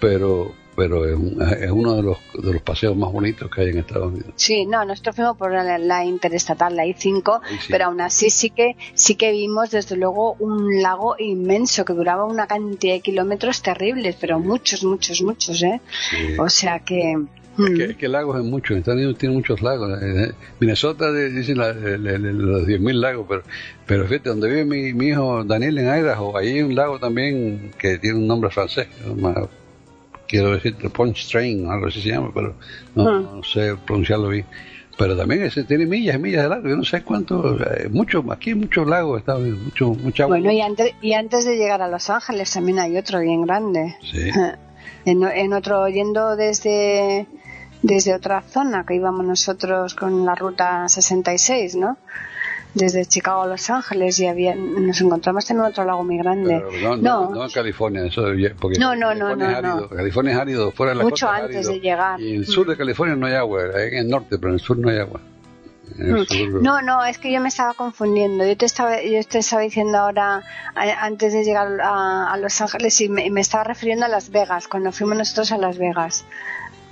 pero 0.00 0.52
pero 0.78 1.04
es, 1.04 1.14
un- 1.16 1.42
es 1.42 1.70
uno 1.72 1.96
de 1.96 2.02
los, 2.04 2.18
de 2.40 2.52
los 2.52 2.62
paseos 2.62 2.96
más 2.96 3.10
bonitos 3.12 3.50
que 3.50 3.62
hay 3.62 3.68
en 3.70 3.78
Estados 3.78 4.12
Unidos. 4.12 4.30
Sí, 4.36 4.64
no, 4.64 4.84
nosotros 4.84 5.16
fuimos 5.16 5.36
por 5.36 5.50
la, 5.52 5.76
la 5.76 6.04
interestatal, 6.04 6.76
la 6.76 6.84
I5, 6.86 7.40
Ahí 7.42 7.56
sí. 7.60 7.66
pero 7.68 7.86
aún 7.86 8.00
así 8.00 8.30
sí 8.30 8.50
que 8.50 8.76
sí 8.94 9.16
que 9.16 9.32
vimos 9.32 9.72
desde 9.72 9.96
luego 9.96 10.34
un 10.38 10.80
lago 10.80 11.16
inmenso 11.18 11.84
que 11.84 11.92
duraba 11.94 12.24
una 12.24 12.46
cantidad 12.46 12.94
de 12.94 13.00
kilómetros 13.00 13.60
terribles, 13.60 14.16
pero 14.20 14.38
muchos, 14.38 14.84
muchos, 14.84 15.20
muchos, 15.22 15.60
¿eh? 15.64 15.80
Sí. 16.10 16.36
O 16.38 16.48
sea 16.48 16.78
que... 16.78 17.16
Es 17.58 17.70
mm, 17.72 17.76
que, 17.76 17.84
es 17.86 17.96
que 17.96 18.06
lagos 18.06 18.36
hay 18.36 18.44
muchos, 18.44 18.70
en 18.70 18.78
Estados 18.78 18.98
Unidos 18.98 19.18
tiene 19.18 19.34
muchos 19.34 19.60
lagos. 19.62 20.00
Eh, 20.00 20.30
Minnesota 20.60 21.10
de- 21.10 21.30
dicen 21.30 21.58
la- 21.58 21.70
el- 21.70 22.06
el- 22.06 22.38
los 22.38 22.66
10.000 22.68 23.00
lagos, 23.00 23.26
pero, 23.28 23.42
pero 23.84 24.06
fíjate, 24.06 24.28
donde 24.28 24.48
vive 24.48 24.64
mi, 24.64 24.92
mi 24.92 25.06
hijo 25.08 25.42
Daniel 25.42 25.76
en 25.78 25.86
Idaho, 25.86 26.38
ahí 26.38 26.50
hay 26.50 26.62
un 26.62 26.76
lago 26.76 27.00
también 27.00 27.72
que 27.76 27.98
tiene 27.98 28.16
un 28.18 28.28
nombre 28.28 28.48
francés, 28.50 28.86
¿no? 29.16 29.48
Quiero 30.28 30.52
decir 30.52 30.76
Punch 30.92 31.28
Train, 31.30 31.66
o 31.66 31.72
algo 31.72 31.86
así 31.88 32.00
se 32.02 32.10
llama, 32.10 32.30
pero 32.34 32.54
no, 32.94 33.08
Ah. 33.08 33.20
no 33.36 33.42
sé 33.42 33.74
pronunciarlo 33.86 34.28
bien. 34.28 34.44
Pero 34.98 35.16
también 35.16 35.42
ese 35.44 35.62
tiene 35.64 35.86
millas 35.86 36.16
y 36.16 36.18
millas 36.18 36.42
de 36.42 36.48
largo, 36.48 36.68
yo 36.68 36.76
no 36.76 36.84
sé 36.84 37.02
cuánto, 37.02 37.56
eh, 37.62 37.88
mucho, 37.88 38.24
aquí 38.32 38.50
hay 38.50 38.56
muchos 38.56 38.86
lagos 38.86 39.22
Unidos, 39.26 39.60
mucho, 39.60 39.88
mucha 39.94 40.24
agua. 40.24 40.36
Bueno, 40.38 40.52
y 40.52 40.60
antes, 40.60 40.92
y 41.00 41.12
antes 41.12 41.44
de 41.44 41.56
llegar 41.56 41.80
a 41.82 41.88
Los 41.88 42.10
Ángeles 42.10 42.52
también 42.52 42.78
hay 42.80 42.96
otro 42.96 43.20
bien 43.20 43.42
grande. 43.46 43.96
Sí. 44.02 44.30
En, 45.04 45.22
en 45.22 45.52
otro, 45.54 45.88
yendo 45.88 46.36
desde, 46.36 47.26
desde 47.82 48.14
otra 48.14 48.42
zona 48.42 48.84
que 48.84 48.94
íbamos 48.96 49.24
nosotros 49.24 49.94
con 49.94 50.26
la 50.26 50.34
ruta 50.34 50.86
66, 50.88 51.76
¿no? 51.76 51.96
Desde 52.74 53.04
Chicago 53.06 53.42
a 53.42 53.46
Los 53.46 53.70
Ángeles 53.70 54.18
y 54.20 54.26
había, 54.26 54.54
nos 54.54 55.00
encontramos 55.00 55.50
en 55.50 55.60
otro 55.60 55.84
lago 55.84 56.04
muy 56.04 56.18
grande. 56.18 56.62
Pero 56.70 56.96
no, 56.96 56.96
no, 56.96 57.30
no 57.34 57.44
en 57.44 57.50
California, 57.50 58.04
eso 58.04 58.22
porque 58.60 58.78
No, 58.78 58.94
no, 58.94 59.14
no, 59.14 59.26
California 59.36 59.46
es 59.56 59.62
no, 59.62 59.68
no. 59.68 59.74
árido, 59.74 59.88
California 59.88 60.32
es 60.34 60.38
árido, 60.38 60.72
fuera 60.72 60.92
de 60.92 60.98
la 60.98 61.04
Mucho 61.04 61.26
costa 61.26 61.38
es 61.38 61.42
antes 61.44 61.56
árido. 61.56 61.72
de 61.72 61.80
llegar. 61.80 62.20
Y 62.20 62.30
en 62.34 62.36
el 62.40 62.46
sur 62.46 62.68
de 62.68 62.76
California 62.76 63.16
no 63.16 63.26
hay 63.26 63.34
agua, 63.34 63.62
en 63.74 63.94
el 63.98 64.08
norte, 64.08 64.36
pero 64.38 64.48
en 64.48 64.54
el 64.54 64.60
sur 64.60 64.76
no 64.78 64.90
hay 64.90 64.98
agua. 64.98 65.20
Mm. 65.96 66.62
No, 66.62 66.82
no, 66.82 67.02
es 67.04 67.18
que 67.18 67.32
yo 67.32 67.40
me 67.40 67.48
estaba 67.48 67.72
confundiendo. 67.72 68.46
Yo 68.46 68.56
te 68.56 68.66
estaba, 68.66 69.02
yo 69.02 69.24
te 69.24 69.38
estaba 69.38 69.62
diciendo 69.62 69.96
ahora, 69.98 70.42
antes 71.00 71.32
de 71.32 71.44
llegar 71.44 71.80
a, 71.80 72.30
a 72.32 72.36
Los 72.36 72.60
Ángeles, 72.60 73.00
y 73.00 73.08
me, 73.08 73.30
me 73.30 73.40
estaba 73.40 73.64
refiriendo 73.64 74.04
a 74.04 74.08
Las 74.08 74.28
Vegas, 74.30 74.68
cuando 74.68 74.92
fuimos 74.92 75.16
nosotros 75.16 75.50
a 75.52 75.56
Las 75.58 75.78
Vegas. 75.78 76.26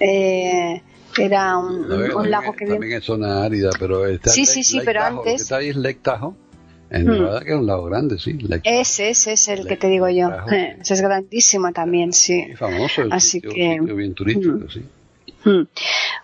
Eh, 0.00 0.82
era 1.18 1.56
un, 1.58 1.90
un 1.90 2.30
lago 2.30 2.52
que 2.52 2.66
también 2.66 2.92
es 2.98 3.04
zona 3.04 3.44
árida, 3.44 3.70
pero 3.78 4.06
está 4.06 4.30
Sí, 4.30 4.46
sí, 4.46 4.62
sí, 4.64 4.76
Lake 4.76 4.86
pero 4.86 5.00
Tahoe, 5.00 5.14
lo 5.16 5.22
que 5.22 5.28
antes- 5.30 5.42
está 5.42 5.56
ahí 5.56 5.68
es 5.68 5.76
Lake 5.76 6.00
Tahoe, 6.02 6.34
en 6.90 7.04
Mm. 7.06 7.10
Nevada, 7.10 7.40
que 7.40 7.50
es 7.50 7.56
un 7.56 7.66
lago 7.66 7.84
grande, 7.84 8.18
sí. 8.18 8.32
Lake 8.34 8.62
Ese, 8.80 9.10
ese 9.10 9.32
es 9.32 9.48
el 9.48 9.58
Lake 9.60 9.68
que 9.70 9.76
te 9.76 9.86
digo 9.88 10.08
yo. 10.08 10.28
Eh, 10.52 10.76
Ese 10.80 10.94
es 10.94 11.00
grandísimo 11.00 11.72
también, 11.72 12.12
sí. 12.12 12.46
Famoso, 12.56 13.02
un 13.02 13.12
Así 13.12 13.30
sitio, 13.40 13.50
que- 13.50 13.76
sitio 13.80 13.96
bien 13.96 14.14
turístico, 14.14 14.70
sí. 14.70 14.84
Mm. 15.44 15.66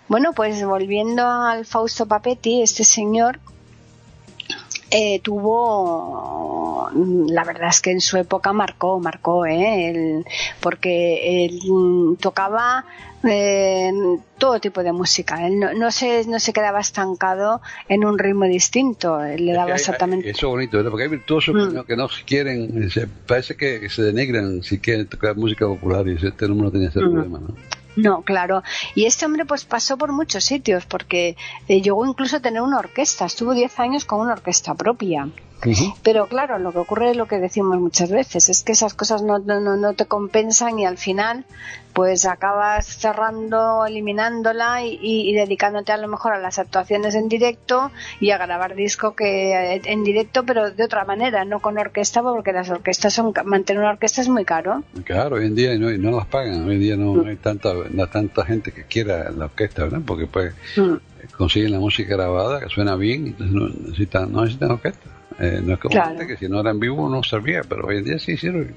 Bueno, 0.09 0.33
pues 0.35 0.65
volviendo 0.65 1.27
al 1.27 1.65
Fausto 1.67 2.07
Papetti, 2.07 2.63
este 2.63 2.85
señor 2.85 3.39
eh, 4.91 5.21
tuvo, 5.21 6.91
la 7.29 7.45
verdad 7.45 7.69
es 7.71 7.81
que 7.81 7.91
en 7.93 8.01
su 8.01 8.19
época 8.19 8.53
marcó, 8.53 9.01
marcó, 9.01 9.47
¿eh? 9.47 9.89
El, 9.91 10.25
porque 10.61 11.45
él 11.47 11.61
tocaba 12.21 12.85
eh, 13.25 13.93
todo 14.39 14.61
tipo 14.61 14.83
de 14.83 14.93
música. 14.93 15.47
Él 15.47 15.59
no, 15.59 15.73
no, 15.75 15.91
se, 15.91 16.27
no 16.27 16.39
se 16.41 16.53
quedaba 16.53 16.81
estancado 16.81 17.61
en 17.89 18.05
un 18.05 18.19
ritmo 18.19 18.45
distinto. 18.45 19.23
Él 19.23 19.47
le 19.47 19.53
daba 19.53 19.75
exactamente. 19.75 20.29
Eso 20.29 20.47
es 20.47 20.51
bonito, 20.51 20.77
¿verdad? 20.77 20.91
porque 20.91 21.05
hay 21.05 21.11
virtuosos 21.11 21.55
mm. 21.55 21.81
que 21.87 21.97
no 21.97 22.09
quieren, 22.27 22.91
se, 22.91 23.07
parece 23.07 23.57
que, 23.57 23.89
se 23.89 24.03
denigran 24.03 24.63
si 24.63 24.79
quieren 24.79 25.07
tocar 25.07 25.37
música 25.37 25.67
popular 25.67 26.07
y 26.09 26.15
este 26.15 26.49
número 26.49 26.67
no 26.67 26.73
tenía 26.73 26.89
ese 26.89 27.01
mm. 27.01 27.13
problema, 27.13 27.39
¿no? 27.41 27.55
No, 27.95 28.23
claro. 28.23 28.63
Y 28.95 29.05
este 29.05 29.27
hombre 29.27 29.45
pues 29.45 29.65
pasó 29.65 29.99
por 29.99 30.13
muchos 30.13 30.45
sitios 30.45 30.87
porque 30.87 31.37
eh, 31.69 31.83
llegó 31.83 32.07
incluso 32.07 32.37
a 32.37 32.41
tener 32.41 32.63
una 32.63 32.79
orquesta. 32.79 33.27
Estuvo 33.27 33.53
10 33.53 33.79
años 33.81 34.05
con 34.05 34.21
una 34.21 34.33
orquesta 34.33 34.75
propia. 34.75 35.29
Pero 36.03 36.27
claro, 36.27 36.59
lo 36.59 36.73
que 36.73 36.79
ocurre 36.79 37.13
es 37.13 37.17
lo 37.17 37.27
que 37.27 37.39
decimos 37.39 37.79
muchas 37.79 38.11
veces, 38.11 38.49
es 38.49 38.65
que 38.65 38.73
esas 38.73 38.95
cosas 38.95 39.23
no, 39.23 39.39
no, 39.39 39.61
no 39.61 39.93
te 39.93 40.07
compensan 40.07 40.81
y 40.81 40.87
al 40.87 40.99
final 40.99 41.45
pues 41.93 42.25
acabas 42.25 42.87
cerrando, 42.87 43.85
eliminándola 43.87 44.85
y, 44.85 45.33
dedicándote 45.35 45.93
a 45.93 45.97
lo 45.97 46.09
mejor 46.09 46.33
a 46.33 46.39
las 46.39 46.59
actuaciones 46.59 47.15
en 47.15 47.29
directo 47.29 47.91
y 48.21 48.31
a 48.31 48.39
grabar 48.39 48.75
disco 48.75 49.15
que 49.15 49.81
en 49.85 50.05
directo 50.05 50.45
pero 50.45 50.71
de 50.71 50.85
otra 50.85 51.05
manera, 51.05 51.45
no 51.45 51.61
con 51.61 51.79
orquesta 51.79 52.23
porque 52.23 52.53
las 52.53 52.71
orquestas 52.71 53.13
son, 53.13 53.33
mantener 53.45 53.81
una 53.83 53.93
orquesta 53.93 54.21
es 54.21 54.29
muy 54.29 54.45
caro. 54.45 54.83
Claro, 55.05 55.37
hoy 55.37 55.47
en 55.47 55.55
día 55.55 55.77
no, 55.79 55.91
no 55.91 56.17
las 56.17 56.27
pagan, 56.27 56.67
hoy 56.69 56.75
en 56.75 56.81
día 56.81 56.97
no, 56.97 57.25
hay 57.27 57.37
tanta, 57.37 57.73
no 57.91 58.07
tanta 58.07 58.45
gente 58.45 58.73
que 58.73 58.85
quiera 58.85 59.31
la 59.31 59.47
orquesta, 59.47 59.85
¿verdad? 59.85 60.01
Porque 60.07 60.27
pues 60.27 60.55
mm. 60.77 60.95
consiguen 61.37 61.73
la 61.73 61.79
música 61.79 62.17
grabada 62.17 62.61
que 62.61 62.69
suena 62.69 62.97
bien, 62.97 63.29
entonces 63.29 63.55
no 63.55 63.69
necesitan, 63.69 64.33
no 64.33 64.43
necesitan 64.43 64.71
orquesta. 64.73 65.11
Eh, 65.39 65.61
no 65.65 65.75
es 65.75 65.81
como 65.81 65.95
que 66.27 66.37
si 66.37 66.49
no 66.49 66.61
era 66.61 66.71
en 66.71 66.81
vivo 66.81 67.09
no 67.09 67.23
servía, 67.23 67.63
pero 67.69 67.87
hoy 67.87 67.99
en 67.99 68.05
día 68.05 68.19
sí 68.19 68.37
sirve. 68.37 68.75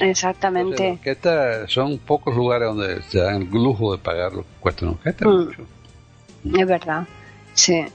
Exactamente. 0.00 0.92
orquesta 0.92 1.66
son 1.68 1.98
pocos 1.98 2.34
lugares 2.34 2.68
donde 2.68 3.02
se 3.02 3.20
dan 3.20 3.42
el 3.42 3.48
lujo 3.50 3.92
de 3.92 3.98
pagar 3.98 4.32
lo 4.32 4.42
que 4.42 4.48
cuesta 4.60 4.84
una 4.84 4.94
orquesta. 4.94 5.26
Mm. 5.26 6.60
Es 6.60 6.66
verdad. 6.66 7.06
Sí. 7.54 7.86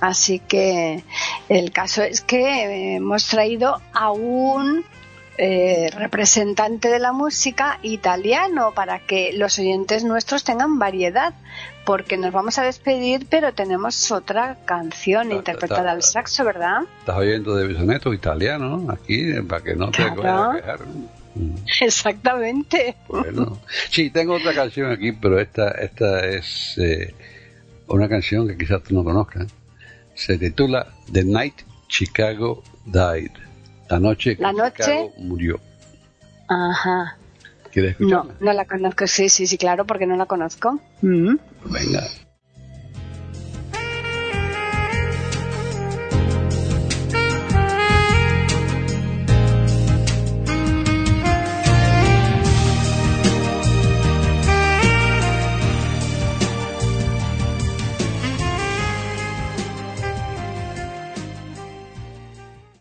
Así 0.00 0.38
que 0.38 1.02
el 1.48 1.72
caso 1.72 2.02
es 2.02 2.20
que 2.20 2.96
hemos 2.96 3.26
traído 3.26 3.80
a 3.92 4.10
un 4.10 4.84
eh, 5.40 5.88
representante 5.96 6.88
de 6.88 6.98
la 6.98 7.12
música 7.12 7.78
italiano 7.82 8.72
para 8.74 8.98
que 8.98 9.32
los 9.32 9.58
oyentes 9.60 10.02
nuestros 10.02 10.42
tengan 10.42 10.80
variedad, 10.80 11.32
porque 11.84 12.16
nos 12.16 12.32
vamos 12.32 12.58
a 12.58 12.64
despedir, 12.64 13.26
pero 13.30 13.54
tenemos 13.54 14.10
otra 14.10 14.58
canción 14.64 15.30
interpretada 15.30 15.92
al 15.92 16.02
saxo, 16.02 16.44
¿verdad? 16.44 16.82
Estás 16.98 17.16
oyendo 17.16 17.54
de 17.54 17.68
Bisonetto 17.68 18.12
italiano, 18.12 18.90
Aquí, 18.90 19.32
para 19.42 19.62
que 19.62 19.76
no 19.76 19.90
te 19.90 20.02
vayas 20.10 20.26
a 20.26 20.56
quejar. 20.56 20.78
Exactamente. 21.80 22.96
Bueno, 23.08 23.60
sí, 23.90 24.10
tengo 24.10 24.34
otra 24.34 24.54
canción 24.54 24.90
aquí, 24.90 25.12
pero 25.12 25.38
esta, 25.38 25.70
esta 25.72 26.26
es 26.26 26.76
eh, 26.78 27.14
una 27.86 28.08
canción 28.08 28.46
que 28.48 28.56
quizás 28.56 28.82
tú 28.82 28.94
no 28.94 29.04
conozcas. 29.04 29.46
Se 30.14 30.36
titula 30.38 30.88
The 31.12 31.24
Night 31.24 31.62
Chicago 31.88 32.62
Died. 32.86 33.30
La 33.88 33.98
noche 33.98 34.36
que 34.36 34.44
Chicago 34.44 35.12
murió. 35.18 35.60
Ajá. 36.48 37.16
¿Quieres 37.72 37.92
escucharla? 37.92 38.34
No, 38.40 38.46
no 38.46 38.52
la 38.52 38.64
conozco. 38.64 39.06
Sí, 39.06 39.28
sí, 39.28 39.46
sí, 39.46 39.58
claro, 39.58 39.86
porque 39.86 40.06
no 40.06 40.16
la 40.16 40.26
conozco. 40.26 40.80
Mm. 41.02 41.36
Venga. 41.64 42.08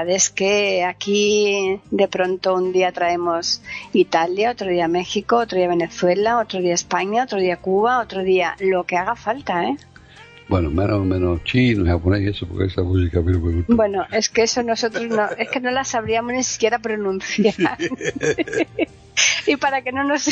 verdad 0.00 0.16
es 0.16 0.30
que 0.30 0.84
aquí 0.84 1.80
de 1.90 2.08
pronto 2.08 2.54
un 2.54 2.72
día 2.72 2.92
traemos 2.92 3.62
Italia, 3.92 4.50
otro 4.52 4.68
día 4.68 4.88
México, 4.88 5.36
otro 5.36 5.58
día 5.58 5.68
Venezuela, 5.68 6.38
otro 6.38 6.60
día 6.60 6.74
España, 6.74 7.24
otro 7.24 7.38
día 7.38 7.56
Cuba, 7.56 8.00
otro 8.00 8.22
día 8.22 8.56
lo 8.60 8.84
que 8.84 8.96
haga 8.96 9.16
falta, 9.16 9.64
¿eh? 9.64 9.76
Bueno, 10.48 10.68
menos, 10.68 11.06
menos 11.06 11.44
chino, 11.44 11.86
japonés 11.86 12.22
y 12.22 12.28
eso, 12.28 12.46
porque 12.46 12.64
esa 12.64 12.82
música 12.82 13.20
a 13.20 13.22
mí 13.22 13.32
no 13.32 13.38
me 13.38 13.52
gusta. 13.54 13.72
Bueno, 13.72 14.04
es 14.10 14.28
que 14.28 14.42
eso 14.42 14.64
nosotros 14.64 15.04
no, 15.04 15.28
es 15.38 15.48
que 15.48 15.60
no 15.60 15.70
la 15.70 15.84
sabríamos 15.84 16.32
ni 16.32 16.42
siquiera 16.42 16.80
pronunciar. 16.80 17.78
y 19.46 19.56
para 19.56 19.82
que 19.82 19.92
no 19.92 20.02
nos, 20.02 20.28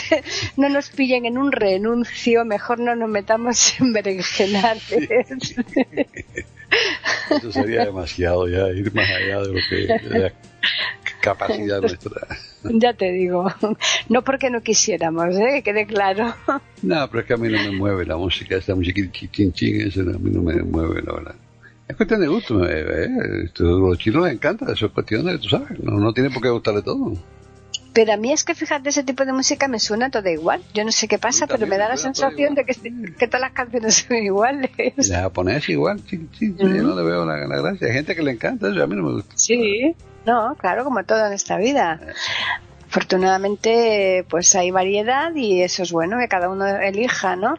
no 0.57 0.69
nos 0.69 0.91
pillen 0.91 1.25
en 1.25 1.39
un 1.39 1.53
renuncio, 1.53 2.45
mejor 2.45 2.81
no 2.81 2.97
nos 2.97 3.09
metamos 3.09 3.79
en 3.81 3.93
berenjenales. 3.93 5.55
Eso 7.31 7.53
sería 7.53 7.85
demasiado 7.85 8.49
ya, 8.49 8.69
ir 8.69 8.93
más 8.95 9.09
allá 9.11 9.41
de 9.41 9.49
lo 9.49 9.61
que 9.69 10.19
la 10.19 10.33
capacidad 11.21 11.81
nuestra. 11.81 12.27
Ya 12.65 12.93
te 12.93 13.13
digo, 13.13 13.47
no 14.09 14.23
porque 14.23 14.51
no 14.51 14.61
quisiéramos, 14.61 15.37
¿eh? 15.37 15.47
que 15.57 15.63
quede 15.63 15.87
claro. 15.87 16.35
No, 16.83 17.09
pero 17.09 17.21
es 17.21 17.27
que 17.27 17.35
a 17.35 17.37
mí 17.37 17.49
no 17.49 17.59
me 17.59 17.71
mueve 17.71 18.07
la 18.07 18.17
música, 18.17 18.57
esa 18.57 18.75
música 18.75 19.01
chin 19.13 19.53
chin, 19.53 19.81
eso 19.81 20.01
a 20.01 20.19
mí 20.19 20.31
no 20.31 20.43
me 20.43 20.63
mueve, 20.63 21.03
la 21.03 21.13
verdad. 21.13 21.35
Es 21.87 21.97
cuestión 21.97 22.21
de 22.21 22.27
gusto, 22.27 22.69
¿eh? 22.69 23.09
Esto, 23.45 23.65
los 23.65 23.99
chinos 23.99 24.25
les 24.25 24.35
encanta, 24.35 24.71
eso 24.73 24.87
es 24.87 24.93
cuestión 24.93 25.25
de, 25.25 25.39
tú 25.39 25.49
sabes, 25.49 25.79
no, 25.83 25.93
no 25.99 26.13
tiene 26.13 26.31
por 26.31 26.43
qué 26.43 26.51
gustarle 26.51 26.83
todo. 26.83 27.15
Pero 27.93 28.13
a 28.13 28.17
mí 28.17 28.33
es 28.33 28.45
que 28.45 28.55
fíjate, 28.55 28.91
ese 28.91 29.03
tipo 29.03 29.25
de 29.25 29.33
música 29.33 29.67
me 29.69 29.79
suena 29.79 30.11
todo 30.11 30.29
igual. 30.29 30.63
Yo 30.75 30.85
no 30.85 30.93
sé 30.93 31.09
qué 31.09 31.19
pasa, 31.19 31.47
pero 31.47 31.67
me 31.67 31.79
da 31.79 31.89
la 31.89 31.97
sensación 31.97 32.55
de 32.55 32.65
que, 32.65 32.75
que, 33.19 33.27
todas 33.27 33.41
las 33.41 33.53
canciones 33.53 34.07
son 34.09 34.17
iguales. 34.17 34.71
La 35.09 35.23
japonés 35.23 35.69
igual, 35.69 36.05
chin, 36.05 36.31
chin, 36.33 36.57
yo 36.57 36.67
no 36.69 36.95
le 36.95 37.03
veo 37.03 37.25
la, 37.25 37.47
la, 37.47 37.57
gracia. 37.61 37.89
Hay 37.89 37.93
gente 37.95 38.15
que 38.15 38.23
le 38.23 38.33
encanta 38.33 38.69
eso, 38.69 38.83
a 38.83 38.87
mí 38.87 38.97
no 38.97 39.03
me 39.03 39.13
gusta. 39.15 39.33
Sí, 39.37 39.95
no, 40.27 40.55
claro, 40.57 40.85
como 40.85 41.03
todo 41.05 41.27
en 41.27 41.33
esta 41.33 41.57
vida. 41.57 42.01
Afortunadamente, 42.91 44.25
pues 44.31 44.55
hay 44.55 44.71
variedad 44.71 45.35
y 45.35 45.61
eso 45.61 45.83
es 45.83 45.93
bueno, 45.93 46.19
que 46.19 46.27
cada 46.27 46.49
uno 46.49 46.67
elija, 46.67 47.37
¿no? 47.37 47.59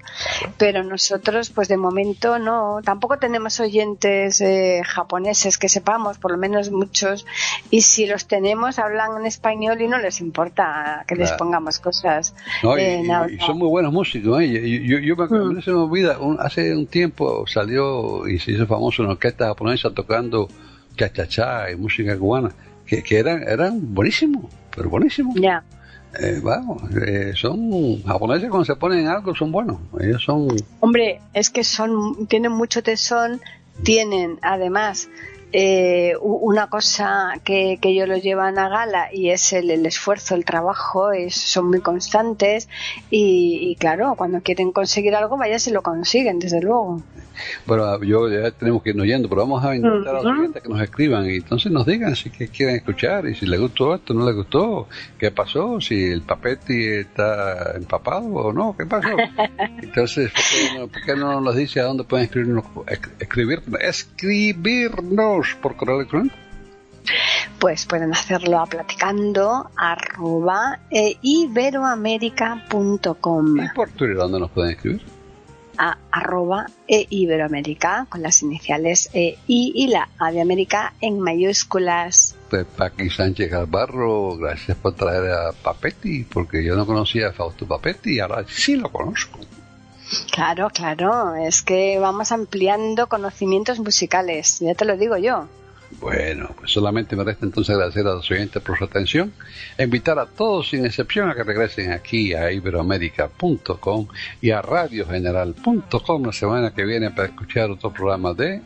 Pero 0.58 0.84
nosotros, 0.84 1.52
pues 1.52 1.68
de 1.68 1.78
momento 1.78 2.40
no, 2.40 2.80
tampoco 2.84 3.20
tenemos 3.20 3.60
oyentes 3.60 4.42
eh, 4.42 4.82
japoneses 4.84 5.60
que 5.60 5.70
sepamos, 5.70 6.18
por 6.18 6.32
lo 6.32 6.38
menos 6.40 6.72
muchos, 6.72 7.28
y 7.70 7.82
si 7.82 8.08
los 8.08 8.26
tenemos 8.26 8.80
hablan 8.80 9.18
en 9.20 9.28
español 9.28 9.80
y 9.82 9.88
no 9.88 10.00
les 10.00 10.20
importa 10.20 11.06
que 11.08 11.16
les 11.16 11.32
pongamos 11.34 11.78
cosas. 11.78 12.34
No, 12.64 12.76
y, 12.76 12.82
eh, 12.82 13.04
y, 13.30 13.36
y, 13.36 13.40
son 13.40 13.60
muy 13.60 13.70
buenos 13.70 13.94
músicos, 13.94 14.42
¿eh? 14.42 14.48
Yo, 14.48 14.98
yo, 14.98 15.16
yo 15.16 15.16
me, 15.16 15.26
mm. 15.26 15.62
se 15.62 15.70
me 15.70 15.78
olvida, 15.78 16.18
un, 16.18 16.38
hace 16.40 16.76
un 16.76 16.88
tiempo 16.88 17.46
salió 17.46 18.28
y 18.28 18.40
se 18.40 18.54
hizo 18.54 18.66
famoso 18.66 19.04
una 19.04 19.12
orquesta 19.12 19.46
japonesa 19.46 19.92
tocando 19.92 20.50
cha-cha-cha 20.98 21.70
y 21.70 21.76
música 21.76 22.18
cubana, 22.18 22.50
que, 22.88 23.04
que 23.04 23.20
eran, 23.20 23.44
eran 23.48 23.94
buenísimos 23.94 24.59
pero 24.80 24.90
buenísimo. 24.90 25.34
Ya. 25.36 25.62
Eh, 26.18 26.40
vamos, 26.42 26.82
eh, 26.96 27.34
son 27.36 28.02
japoneses 28.04 28.50
cuando 28.50 28.64
se 28.64 28.78
ponen 28.78 29.08
algo 29.08 29.36
son 29.36 29.52
buenos. 29.52 29.78
Ellos 30.00 30.24
son. 30.24 30.48
Hombre, 30.80 31.20
es 31.34 31.50
que 31.50 31.66
son 31.66 32.26
tienen 32.28 32.54
mucho 32.54 32.82
tesón, 32.82 33.42
tienen 33.84 34.40
además 34.42 35.10
eh, 35.52 36.14
una 36.22 36.68
cosa 36.68 37.34
que, 37.44 37.80
que 37.82 37.90
ellos 37.90 38.08
lo 38.08 38.18
llevan 38.18 38.60
a 38.60 38.70
gala 38.70 39.10
y 39.12 39.30
es 39.30 39.54
el, 39.54 39.72
el 39.72 39.86
esfuerzo, 39.86 40.36
el 40.36 40.46
trabajo, 40.46 41.12
es, 41.12 41.36
son 41.36 41.70
muy 41.70 41.82
constantes 41.82 42.70
y, 43.10 43.72
y, 43.72 43.76
claro, 43.76 44.14
cuando 44.16 44.42
quieren 44.42 44.72
conseguir 44.72 45.16
algo, 45.16 45.38
vaya 45.38 45.58
si 45.58 45.72
lo 45.72 45.82
consiguen, 45.82 46.40
desde 46.40 46.62
luego. 46.62 47.02
Bueno, 47.66 48.02
yo 48.04 48.30
ya 48.30 48.52
tenemos 48.52 48.84
que 48.84 48.90
irnos 48.90 49.06
yendo, 49.06 49.30
pero 49.30 49.42
vamos 49.42 49.64
a 49.64 49.76
intentar 49.76 50.16
a 50.16 50.24
los 50.24 50.34
clientes 50.34 50.62
que 50.62 50.70
nos 50.70 50.82
escriban 50.82 51.26
y 51.30 51.36
entonces 51.36 51.72
nos 51.72 51.86
digan 51.86 52.16
si 52.16 52.30
que 52.30 52.50
quieren 52.50 52.76
escuchar 52.76 53.28
y 53.28 53.36
si 53.36 53.46
les 53.46 53.60
gustó 53.60 53.96
esto, 53.96 54.14
no 54.14 54.26
les 54.26 54.36
gustó, 54.36 54.88
qué 55.18 55.32
pasó, 55.32 55.80
si 55.80 56.06
el 56.06 56.22
papetti 56.22 56.86
está 56.86 57.74
empapado 57.76 58.26
o 58.28 58.54
no, 58.54 58.76
qué 58.78 58.86
pasó. 58.86 59.10
Entonces, 59.82 60.32
¿por 60.32 60.44
qué 60.44 60.78
no, 60.78 60.88
por 60.88 61.02
qué 61.04 61.16
no 61.16 61.42
nos 61.42 61.56
dice 61.56 61.80
a 61.80 61.84
dónde 61.84 62.04
pueden 62.04 62.26
escribirnos, 62.26 62.66
escribir, 63.20 63.62
escribirnos 63.80 65.39
por 65.62 65.76
correo 65.76 65.98
electrónico? 65.98 66.36
Pues 67.60 67.86
pueden 67.86 68.14
hacerlo 68.14 68.60
a 68.60 68.66
platicando 68.66 69.70
arroba 69.76 70.80
e 70.92 71.18
iberoamerica.com. 71.22 73.58
¿Y 73.58 73.70
por 73.76 73.90
Twitter 73.90 74.16
dónde 74.18 74.40
nos 74.40 74.50
pueden 74.52 74.72
escribir? 74.72 75.20
a 75.80 75.98
arroba 76.12 76.66
e 76.88 77.08
Iberoamérica 77.10 78.06
con 78.10 78.22
las 78.22 78.44
iniciales 78.44 79.10
E 79.14 79.38
I 79.48 79.72
y 79.74 79.88
la 79.88 80.10
A 80.20 80.32
de 80.32 80.42
América 80.42 80.94
en 81.00 81.22
mayúsculas. 81.22 82.36
Pues 82.50 82.66
Paqui 82.66 83.10
Sánchez 83.10 83.50
Galvarro, 83.50 84.36
gracias 84.36 84.78
por 84.78 84.94
traer 84.94 85.32
a 85.32 85.54
Papetti, 85.54 86.26
porque 86.26 86.64
yo 86.64 86.76
no 86.76 86.86
conocía 86.86 87.30
a 87.30 87.32
Fausto 87.32 87.66
Papetti 87.66 88.16
y 88.16 88.20
ahora 88.20 88.44
sí 88.46 88.76
lo 88.76 88.92
conozco. 88.92 89.40
Claro, 90.32 90.70
claro, 90.70 91.36
es 91.36 91.62
que 91.62 92.00
vamos 92.00 92.32
ampliando 92.32 93.08
conocimientos 93.08 93.80
musicales, 93.80 94.60
ya 94.60 94.74
te 94.74 94.86
lo 94.86 94.98
digo 94.98 95.18
yo. 95.18 95.48
Bueno, 96.00 96.52
pues 96.58 96.72
solamente 96.72 97.16
me 97.16 97.24
resta 97.24 97.46
entonces 97.46 97.74
agradecer 97.74 98.06
a 98.06 98.14
los 98.14 98.30
oyentes 98.30 98.62
por 98.62 98.78
su 98.78 98.84
atención 98.84 99.34
e 99.78 99.84
invitar 99.84 100.20
a 100.20 100.28
todos 100.28 100.70
sin 100.70 100.86
excepción 100.86 101.30
a 101.30 101.36
que 101.36 101.44
regresen 101.44 101.92
aquí 101.92 102.34
a 102.34 102.52
iberoamérica.com 102.52 104.08
y 104.40 104.52
a 104.52 104.62
radiogeneral.com 104.62 106.26
la 106.26 106.32
semana 106.32 106.74
que 106.74 106.86
viene 106.86 107.10
para 107.10 107.30
escuchar 107.30 107.72
otro 107.72 107.92
programa 107.92 108.34
de 108.34 108.62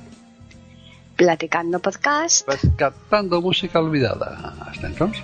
Platicando 1.16 1.80
Podcast. 1.80 2.48
Rescatando 2.48 3.41
música 3.41 3.80
olvidada. 3.80 4.56
Hasta 4.68 4.88
entonces. 4.88 5.24